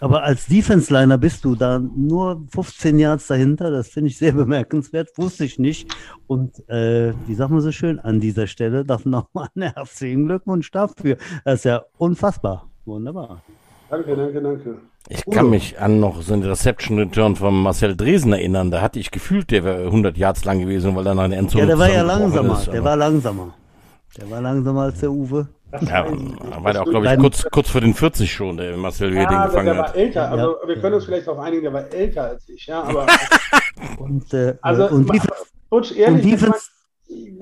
[0.00, 3.70] Aber als Defense-Liner bist du da nur 15 Yards dahinter.
[3.70, 5.10] Das finde ich sehr bemerkenswert.
[5.16, 5.92] Wusste ich nicht.
[6.26, 10.70] Und äh, wie sagt man so schön, an dieser Stelle darf nochmal ein herzlichen Glückwunsch
[10.70, 11.16] dafür.
[11.44, 12.68] Das ist ja unfassbar.
[12.84, 13.42] Wunderbar.
[13.90, 14.78] Danke, danke, danke.
[15.08, 18.70] Ich kann mich an noch so einen Reception Return von Marcel Dresen erinnern.
[18.70, 21.62] Da hatte ich gefühlt, der wäre 100 Yards lang gewesen, weil er nach der Endzone
[21.62, 22.58] Ja, der war ja langsamer.
[22.58, 23.54] Ist, der war langsamer.
[24.18, 25.48] Der war langsamer als der Uwe.
[25.70, 26.06] Ja,
[26.62, 29.42] war der auch, glaube ich, kurz, kurz vor den 40 schon, der Marcel ja, den
[29.42, 29.88] gefangen der hat.
[29.88, 30.68] Der war älter, also ja.
[30.68, 33.06] wir können uns vielleicht darauf einigen, der war älter als ich, ja, aber.
[33.98, 36.70] und, äh, also, und, Defense, Butch, ehrlich, und Defense,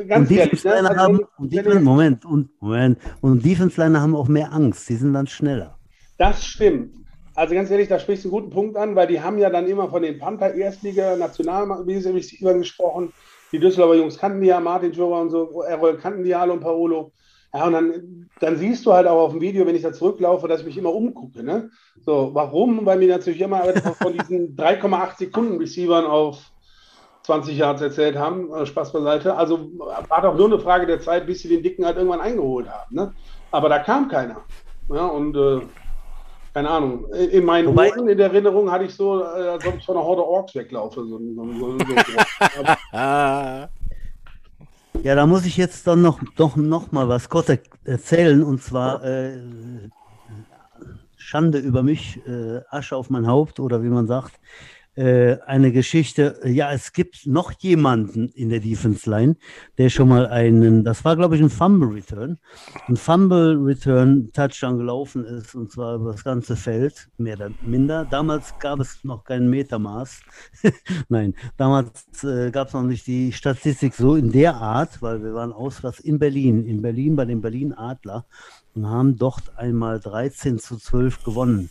[0.08, 0.72] ganz und ehrlich, ne?
[0.72, 5.12] also, haben, und Defense, Moment, und, Moment, und Defense-Liner haben auch mehr Angst, die sind
[5.12, 5.78] dann schneller.
[6.18, 6.94] Das stimmt.
[7.36, 9.66] Also ganz ehrlich, da sprichst du einen guten Punkt an, weil die haben ja dann
[9.68, 13.12] immer von den Panther Erstliga Nationalreceivern gesprochen.
[13.52, 16.60] Die Düsseldorfer Jungs kannten die ja, Martin Jura und so, Errol kannten die alle und
[16.60, 17.12] Paolo.
[17.56, 20.46] Ja, und dann, dann siehst du halt auch auf dem Video, wenn ich da zurücklaufe,
[20.46, 21.42] dass ich mich immer umgucke.
[21.42, 21.70] Ne?
[22.04, 22.84] So, warum?
[22.84, 23.62] Weil mir natürlich immer
[24.02, 26.38] von diesen 3,8 Sekunden Receivern auf
[27.22, 28.52] 20 Yards erzählt haben.
[28.54, 29.34] Äh, Spaß beiseite.
[29.36, 32.68] Also war doch nur eine Frage der Zeit, bis sie den Dicken halt irgendwann eingeholt
[32.68, 32.94] haben.
[32.94, 33.12] Ne?
[33.50, 34.36] Aber da kam keiner.
[34.92, 35.60] Ja, und äh,
[36.54, 39.66] keine Ahnung, in in meinen Wobei- Ohren, in der Erinnerung hatte ich so, äh, als
[39.66, 41.04] ob ich von einer Horde Orks weglaufe.
[41.04, 41.76] So, so, so,
[45.02, 48.62] Ja, da muss ich jetzt dann noch, doch noch mal was kurz er- erzählen und
[48.62, 49.38] zwar äh,
[51.16, 54.32] Schande über mich, äh, Asche auf mein Haupt oder wie man sagt.
[54.96, 59.36] Äh, eine Geschichte, ja, es gibt noch jemanden in der Defense Line,
[59.76, 62.38] der schon mal einen, das war glaube ich ein Fumble Return,
[62.88, 68.06] ein Fumble Return Touchdown gelaufen ist und zwar über das ganze Feld, mehr oder minder.
[68.08, 70.22] Damals gab es noch kein Metermaß.
[71.10, 75.34] Nein, damals äh, gab es noch nicht die Statistik so in der Art, weil wir
[75.34, 78.24] waren auswärts in Berlin, in Berlin bei den Berlin Adler
[78.74, 81.68] und haben dort einmal 13 zu 12 gewonnen.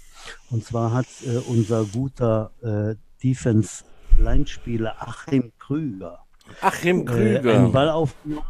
[0.50, 6.20] Und zwar hat äh, unser guter äh, Defense-Line-Spieler Achim Krüger
[6.62, 7.70] Achim äh, einen Krüger.
[7.70, 8.46] Ball aufgenommen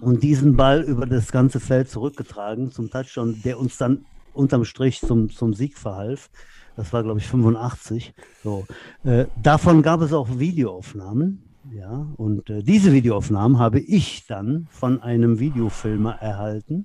[0.00, 5.00] und diesen Ball über das ganze Feld zurückgetragen zum Touchdown, der uns dann unterm Strich
[5.00, 6.30] zum, zum Sieg verhalf.
[6.76, 8.12] Das war, glaube ich, 85.
[8.42, 8.66] So.
[9.04, 11.42] Äh, davon gab es auch Videoaufnahmen.
[11.72, 16.84] Ja, und äh, diese Videoaufnahmen habe ich dann von einem Videofilmer erhalten.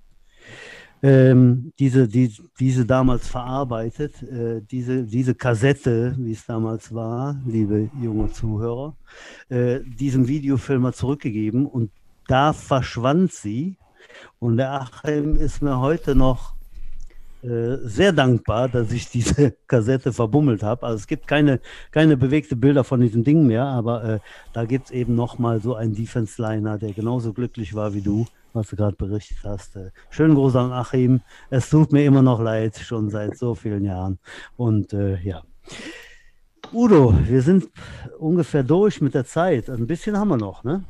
[1.01, 7.89] Ähm, diese, die, diese damals verarbeitet, äh, diese, diese Kassette, wie es damals war, liebe
[8.01, 8.95] junge Zuhörer,
[9.47, 11.91] äh, diesem Videofilmer zurückgegeben und
[12.27, 13.77] da verschwand sie.
[14.39, 16.55] Und der Achim ist mir heute noch
[17.41, 20.85] äh, sehr dankbar, dass ich diese Kassette verbummelt habe.
[20.85, 24.19] Also es gibt keine, keine bewegte Bilder von diesem Ding mehr, aber äh,
[24.51, 28.67] da gibt es eben nochmal so einen Defense-Liner, der genauso glücklich war wie du, was
[28.67, 29.77] du gerade berichtet hast.
[29.77, 31.21] Äh, schönen Gruß an Achim.
[31.49, 34.19] Es tut mir immer noch leid, schon seit so vielen Jahren.
[34.57, 35.43] Und äh, ja.
[36.73, 37.69] Udo, wir sind
[38.19, 39.69] ungefähr durch mit der Zeit.
[39.69, 40.83] Ein bisschen haben wir noch, ne?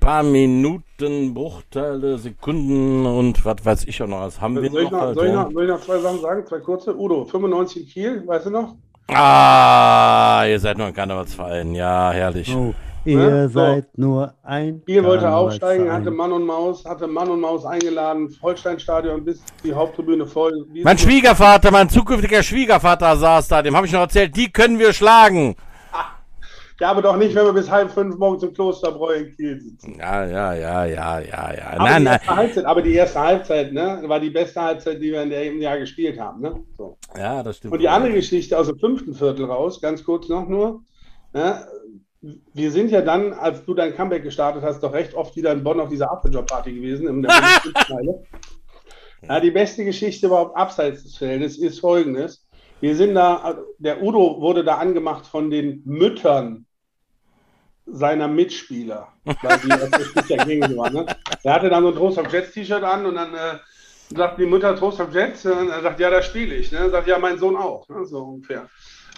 [0.00, 4.20] Ein paar Minuten, Bruchteile, Sekunden und was weiß ich auch noch.
[4.20, 5.00] Was haben wir Soll ich, noch?
[5.02, 6.46] noch, soll, ich noch, soll ich noch zwei Sachen sagen?
[6.46, 6.96] Zwei kurze.
[6.96, 8.74] Udo, 95 in Kiel, weißt du noch?
[9.08, 11.74] Ah, ihr seid nur ein Karnevalsverein.
[11.74, 12.54] Ja, herrlich.
[12.54, 12.72] Oh,
[13.04, 13.48] ihr Ne?
[13.48, 13.58] So.
[13.58, 14.82] seid nur ein.
[14.86, 19.74] Kiel wollte aufsteigen, hatte Mann und Maus, hatte Mann und Maus eingeladen, Holsteinstadion bis die
[19.74, 20.64] Haupttribüne voll.
[20.72, 24.78] Wie- Mein Schwiegervater, mein zukünftiger Schwiegervater saß da, dem habe ich noch erzählt, die können
[24.78, 25.56] wir schlagen.
[26.80, 29.96] Ja, aber doch nicht, wenn wir bis halb fünf morgens im Klosterbräu in Kiel sitzen.
[29.98, 31.66] Ja, ja, ja, ja, ja, ja.
[31.72, 32.14] Aber, Nein, die nein.
[32.14, 35.60] erste Halbzeit, aber die erste Halbzeit ne, war die beste Halbzeit, die wir in dem
[35.60, 36.40] Jahr gespielt haben.
[36.40, 36.64] Ne?
[36.76, 36.96] So.
[37.16, 37.72] Ja, das stimmt.
[37.74, 40.82] Und die andere Geschichte aus dem fünften Viertel raus, ganz kurz noch nur.
[41.34, 41.64] Ja,
[42.20, 45.64] wir sind ja dann, als du dein Comeback gestartet hast, doch recht oft wieder in
[45.64, 47.06] Bonn auf dieser Afterjob-Party gewesen.
[47.06, 47.12] Der
[47.64, 48.20] Bundesliga.
[49.22, 52.46] ja, die beste Geschichte überhaupt abseits des Feldes ist folgendes.
[52.80, 56.66] Wir sind da, der Udo wurde da angemacht von den Müttern
[57.90, 60.92] seiner Mitspieler, weil die der Spielzeit gegen waren.
[60.92, 61.06] Ne?
[61.42, 63.58] Er hatte dann so ein Trost auf Jets T-Shirt an und dann äh,
[64.14, 66.72] sagt die Mutter Trost auf Jets und er sagt, ja, da spiele ich.
[66.72, 66.90] Ne?
[66.90, 68.04] Sagt, ja, mein Sohn auch, ne?
[68.04, 68.68] so ungefähr.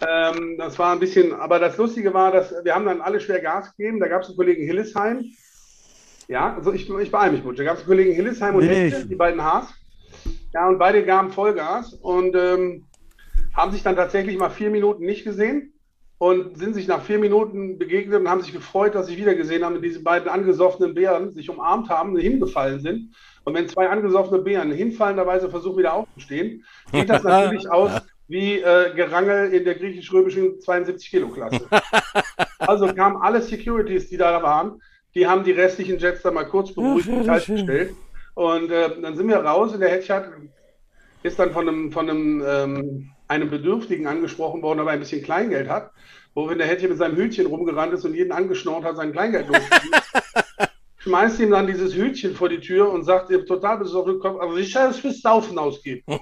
[0.06, 3.40] Ähm, das war ein bisschen, aber das Lustige war, dass wir haben dann alle schwer
[3.40, 4.00] Gas gegeben.
[4.00, 5.24] Da gab es einen Kollegen Hillesheim.
[6.28, 7.58] Ja, also ich, ich beeile mich, Butch.
[7.58, 9.66] Da gab es einen Kollegen Hillesheim und Nee, Hechte, die beiden Haas.
[10.54, 12.86] Ja, und beide gaben Vollgas und ähm,
[13.52, 15.74] haben sich dann tatsächlich mal vier Minuten nicht gesehen
[16.20, 19.64] und sind sich nach vier Minuten begegnet und haben sich gefreut, dass sie wieder gesehen
[19.64, 23.14] haben, und diese beiden angesoffenen Bären sich umarmt haben, hingefallen sind.
[23.44, 28.92] Und wenn zwei angesoffene Bären hinfallenderweise versuchen, wieder aufzustehen, sieht das natürlich aus wie äh,
[28.94, 31.66] Gerangel in der griechisch-römischen 72-Kilo-Klasse.
[32.58, 34.82] Also kamen alle Securities, die da waren,
[35.14, 37.94] die haben die restlichen Jets dann mal kurz beruhigt und kalt gestellt.
[38.34, 40.24] Und äh, dann sind wir raus und der Hedgehut
[41.22, 45.68] ist dann von einem, von einem, ähm, einem Bedürftigen angesprochen worden, aber ein bisschen Kleingeld
[45.68, 45.92] hat.
[46.34, 49.48] Wo wenn der Hedgehut mit seinem Hütchen rumgerannt ist und jeden angeschnort hat, sein Kleingeld
[49.48, 50.00] losgegeben.
[50.98, 54.56] schmeißt ihm dann dieses Hütchen vor die Tür und sagt ihm total besoffen, Kopf, also
[54.56, 56.02] ich kann es fürs Saufen ausgeben.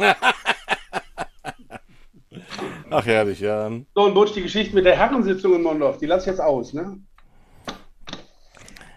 [2.90, 3.70] Ach, herrlich, ja.
[3.94, 6.72] So, und Butch, die Geschichte mit der Herrensitzung in Mondorf, die lass ich jetzt aus,
[6.72, 6.98] ne?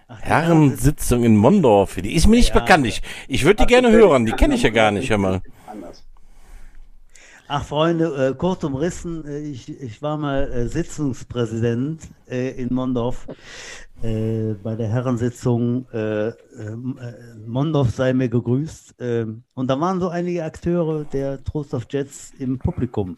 [0.08, 2.60] Herrensitzung in Mondorf, die ist mir nicht Ja.
[2.62, 2.86] bekannt.
[2.86, 5.42] Ich, ich würde die gerne hören, die kenne ich ja gar nicht, hör mal.
[7.54, 13.28] Ach, Freunde, äh, kurz umrissen, äh, ich, ich war mal äh, Sitzungspräsident äh, in Mondorf
[14.02, 15.86] äh, bei der Herrensitzung.
[15.90, 16.32] Äh,
[17.46, 18.96] Mondorf sei mir gegrüßt.
[19.54, 23.18] Und da waren so einige Akteure der Trost of Jets im Publikum,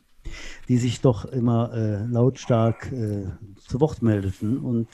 [0.68, 2.92] die sich doch immer lautstark
[3.68, 4.88] zu Wort meldeten und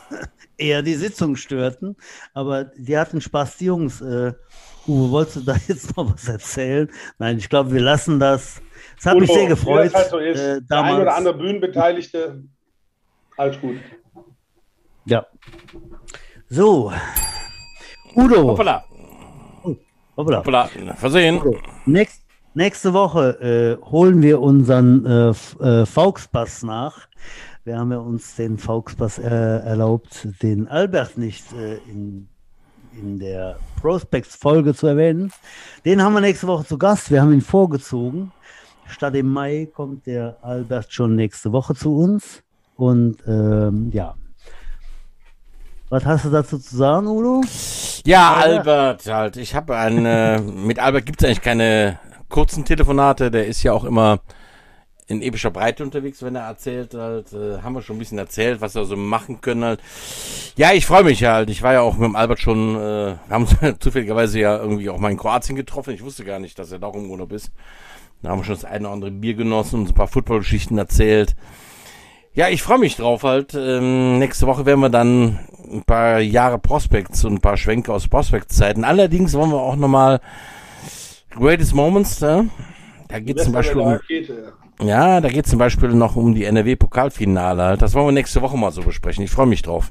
[0.56, 1.96] eher die Sitzung störten.
[2.32, 4.00] Aber die hatten Spaß, die Jungs.
[4.00, 6.88] Uwe, wolltest du da jetzt noch was erzählen?
[7.18, 8.62] Nein, ich glaube, wir lassen das.
[8.98, 9.86] Es hat mich Udo, sehr wie gefreut.
[9.86, 10.40] das halt so ist.
[10.40, 12.42] äh, der ein oder andere Bühnenbeteiligte,
[13.36, 13.76] alles gut.
[15.04, 15.26] Ja.
[16.48, 16.92] So.
[18.14, 18.48] Udo.
[18.48, 18.84] Hoppala,
[20.16, 20.38] Hoppla.
[20.38, 21.40] hoppala, versehen.
[21.40, 21.56] Udo.
[21.86, 22.22] Nächst,
[22.54, 25.28] Nächste Woche äh, holen wir unseren äh,
[25.64, 27.06] äh, Fauxpass nach.
[27.62, 32.28] Wir haben ja uns den Fauxpass äh, erlaubt, den Albert nicht äh, in,
[33.00, 35.30] in der Prospects-Folge zu erwähnen.
[35.84, 37.12] Den haben wir nächste Woche zu Gast.
[37.12, 38.32] Wir haben ihn vorgezogen.
[38.88, 42.42] Statt im Mai kommt der Albert schon nächste Woche zu uns.
[42.76, 44.14] Und ähm, ja.
[45.90, 47.42] Was hast du dazu zu sagen, Udo?
[48.04, 49.36] Ja, Albert, halt.
[49.36, 50.42] Ich habe eine.
[50.54, 53.30] mit Albert gibt es eigentlich keine kurzen Telefonate.
[53.30, 54.20] Der ist ja auch immer
[55.08, 58.60] in epischer Breite unterwegs, wenn er erzählt halt, äh, haben wir schon ein bisschen erzählt,
[58.60, 59.80] was wir so machen können halt.
[60.56, 61.48] Ja, ich freue mich halt.
[61.48, 63.46] Ich war ja auch mit dem Albert schon, äh, wir haben
[63.80, 65.94] zufälligerweise ja irgendwie auch mal in Kroatien getroffen.
[65.94, 67.50] Ich wusste gar nicht, dass er da im Urlaub ist.
[68.22, 71.36] Da haben wir schon das eine oder andere Bier genossen und ein paar Footballgeschichten erzählt.
[72.34, 73.54] Ja, ich freue mich drauf halt.
[73.54, 75.38] Ähm, nächste Woche werden wir dann
[75.72, 78.84] ein paar Jahre Prospects und ein paar Schwenke aus Prospects-Zeiten.
[78.84, 80.20] Allerdings wollen wir auch nochmal
[81.30, 82.44] Greatest Moments, ja?
[83.08, 84.86] da geht zum Beispiel um, Rakete, ja.
[84.86, 87.62] ja, da geht zum Beispiel noch um die NRW-Pokalfinale.
[87.62, 87.82] Halt.
[87.82, 89.24] Das wollen wir nächste Woche mal so besprechen.
[89.24, 89.90] Ich freue mich drauf.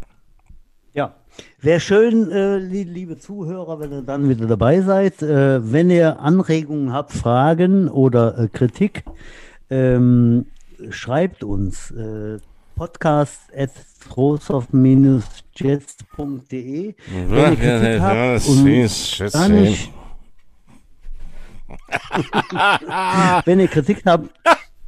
[0.93, 1.15] Ja,
[1.59, 5.21] wäre schön, äh, liebe Zuhörer, wenn ihr dann wieder dabei seid.
[5.21, 9.03] Äh, wenn ihr Anregungen habt, Fragen oder äh, Kritik,
[9.69, 10.45] ähm,
[10.89, 12.37] schreibt uns äh,
[12.75, 13.71] podcast at
[15.55, 16.05] jetsde
[17.45, 19.91] Wenn ihr Kritik habt und gar nicht,
[23.45, 24.29] wenn ihr Kritik habt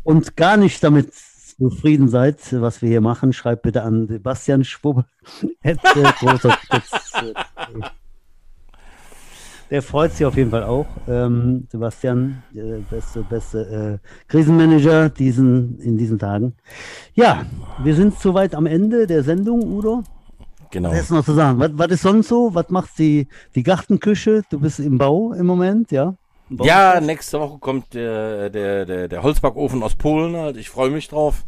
[0.04, 1.12] und gar nicht damit
[1.60, 5.06] zufrieden seid, was wir hier machen, schreibt bitte an Sebastian Schwubb.
[9.70, 10.88] Der freut sich auf jeden Fall auch.
[11.08, 16.56] Ähm, Sebastian, äh, beste, beste äh, Krisenmanager diesen, in diesen Tagen.
[17.14, 17.46] Ja,
[17.84, 20.04] wir sind soweit am Ende der Sendung, Udo.
[20.72, 20.90] Genau.
[20.90, 21.60] Was ist noch zu sagen?
[21.60, 22.56] Was, was ist sonst so?
[22.56, 24.42] Was macht die, die Gartenküche?
[24.50, 26.16] Du bist im Bau im Moment, ja?
[26.50, 30.58] Ja, nächste Woche kommt der, der, der, der Holzbackofen aus Polen halt.
[30.58, 31.44] Ich freue mich drauf.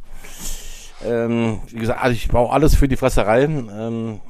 [1.04, 3.44] Ähm, wie gesagt, also ich baue alles für die Fresserei.
[3.44, 4.22] Ähm,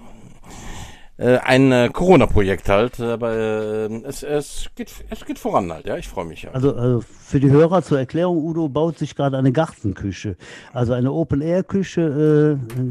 [1.22, 5.95] äh, ein äh, Corona-Projekt halt, aber äh, es, es, geht, es geht voran halt, ja,
[5.95, 6.45] ich freue mich.
[6.45, 6.55] Halt.
[6.55, 10.36] Also, also für die Hörer zur Erklärung, Udo baut sich gerade eine Gartenküche,
[10.74, 12.82] also eine Open-Air-Küche äh,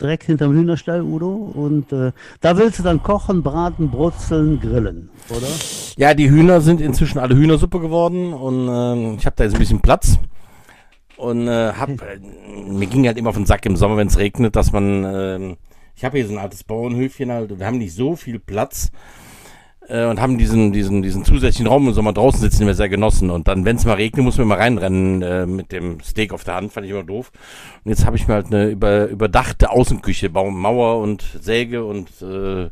[0.00, 2.10] direkt hinterm Hühnerstall, Udo, und äh,
[2.40, 5.46] da willst du dann kochen, braten, brutzeln, grillen, oder?
[5.96, 9.60] Ja, die Hühner sind inzwischen alle Hühnersuppe geworden und äh, ich habe da jetzt ein
[9.60, 10.18] bisschen Platz
[11.16, 12.18] und äh, hab, äh,
[12.68, 15.56] mir ging halt immer auf den Sack im Sommer, wenn es regnet, dass man äh,
[15.98, 18.92] ich habe hier so ein altes Bauernhöfchen halt und wir haben nicht so viel Platz
[19.88, 22.88] äh, und haben diesen, diesen, diesen zusätzlichen Raum im Sommer draußen sitzen, den wir sehr
[22.88, 23.30] genossen.
[23.30, 26.44] Und dann, wenn es mal regnet, muss man immer reinrennen äh, mit dem Steak auf
[26.44, 27.32] der Hand, fand ich immer doof.
[27.84, 32.70] Und jetzt habe ich mir halt eine über, überdachte Außenküche, Mauer und Säge und äh,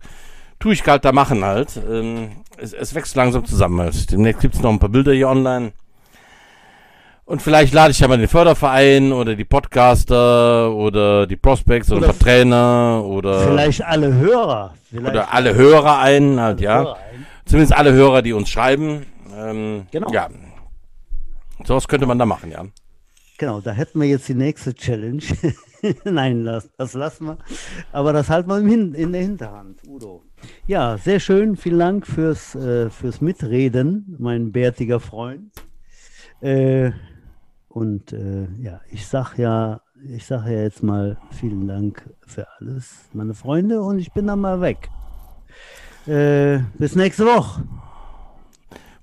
[0.61, 1.81] tue ich halt da machen halt.
[1.91, 3.81] Ähm, es, es wächst langsam zusammen.
[3.81, 4.13] Halt.
[4.13, 5.73] Demnächst gibt's noch ein paar Bilder hier online.
[7.27, 12.11] Und vielleicht lade ich ja mal den Förderverein oder die Podcaster oder die Prospects oder,
[12.11, 13.41] oder Trainer oder.
[13.41, 14.75] Vielleicht alle Hörer.
[14.89, 16.79] Vielleicht oder alle Hörer ein, halt, ja.
[16.79, 17.27] Hörer ein.
[17.45, 19.07] Zumindest alle Hörer, die uns schreiben.
[19.37, 20.09] Ähm, genau.
[20.13, 20.29] Ja.
[21.65, 22.65] Sowas könnte man da machen, ja.
[23.39, 25.23] Genau, da hätten wir jetzt die nächste Challenge.
[26.05, 27.39] Nein, das, das lassen wir.
[27.91, 30.23] Aber das halten wir in, in der Hinterhand, Udo.
[30.69, 31.57] Ja, sehr schön.
[31.57, 35.51] Vielen Dank fürs, äh, fürs Mitreden, mein bärtiger Freund.
[36.41, 36.93] Äh,
[37.77, 43.11] und äh, ja, ich sag ja, ich sage ja jetzt mal vielen Dank für alles,
[43.13, 44.89] meine Freunde, und ich bin dann mal weg.
[46.07, 47.65] Äh, bis nächste Woche.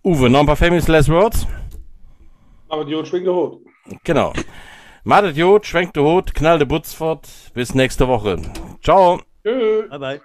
[0.04, 1.46] Uwe, noch ein paar famous last words?
[2.68, 3.62] Aber Jod schwenkt der Hut.
[4.04, 4.34] Genau.
[5.04, 7.30] Madet Jod, schwenkt der Hut, knall der Butz fort.
[7.54, 8.38] Bis nächste Woche.
[8.82, 9.22] Ciao.
[9.44, 9.88] Tschüss.
[9.92, 10.22] Bye bye.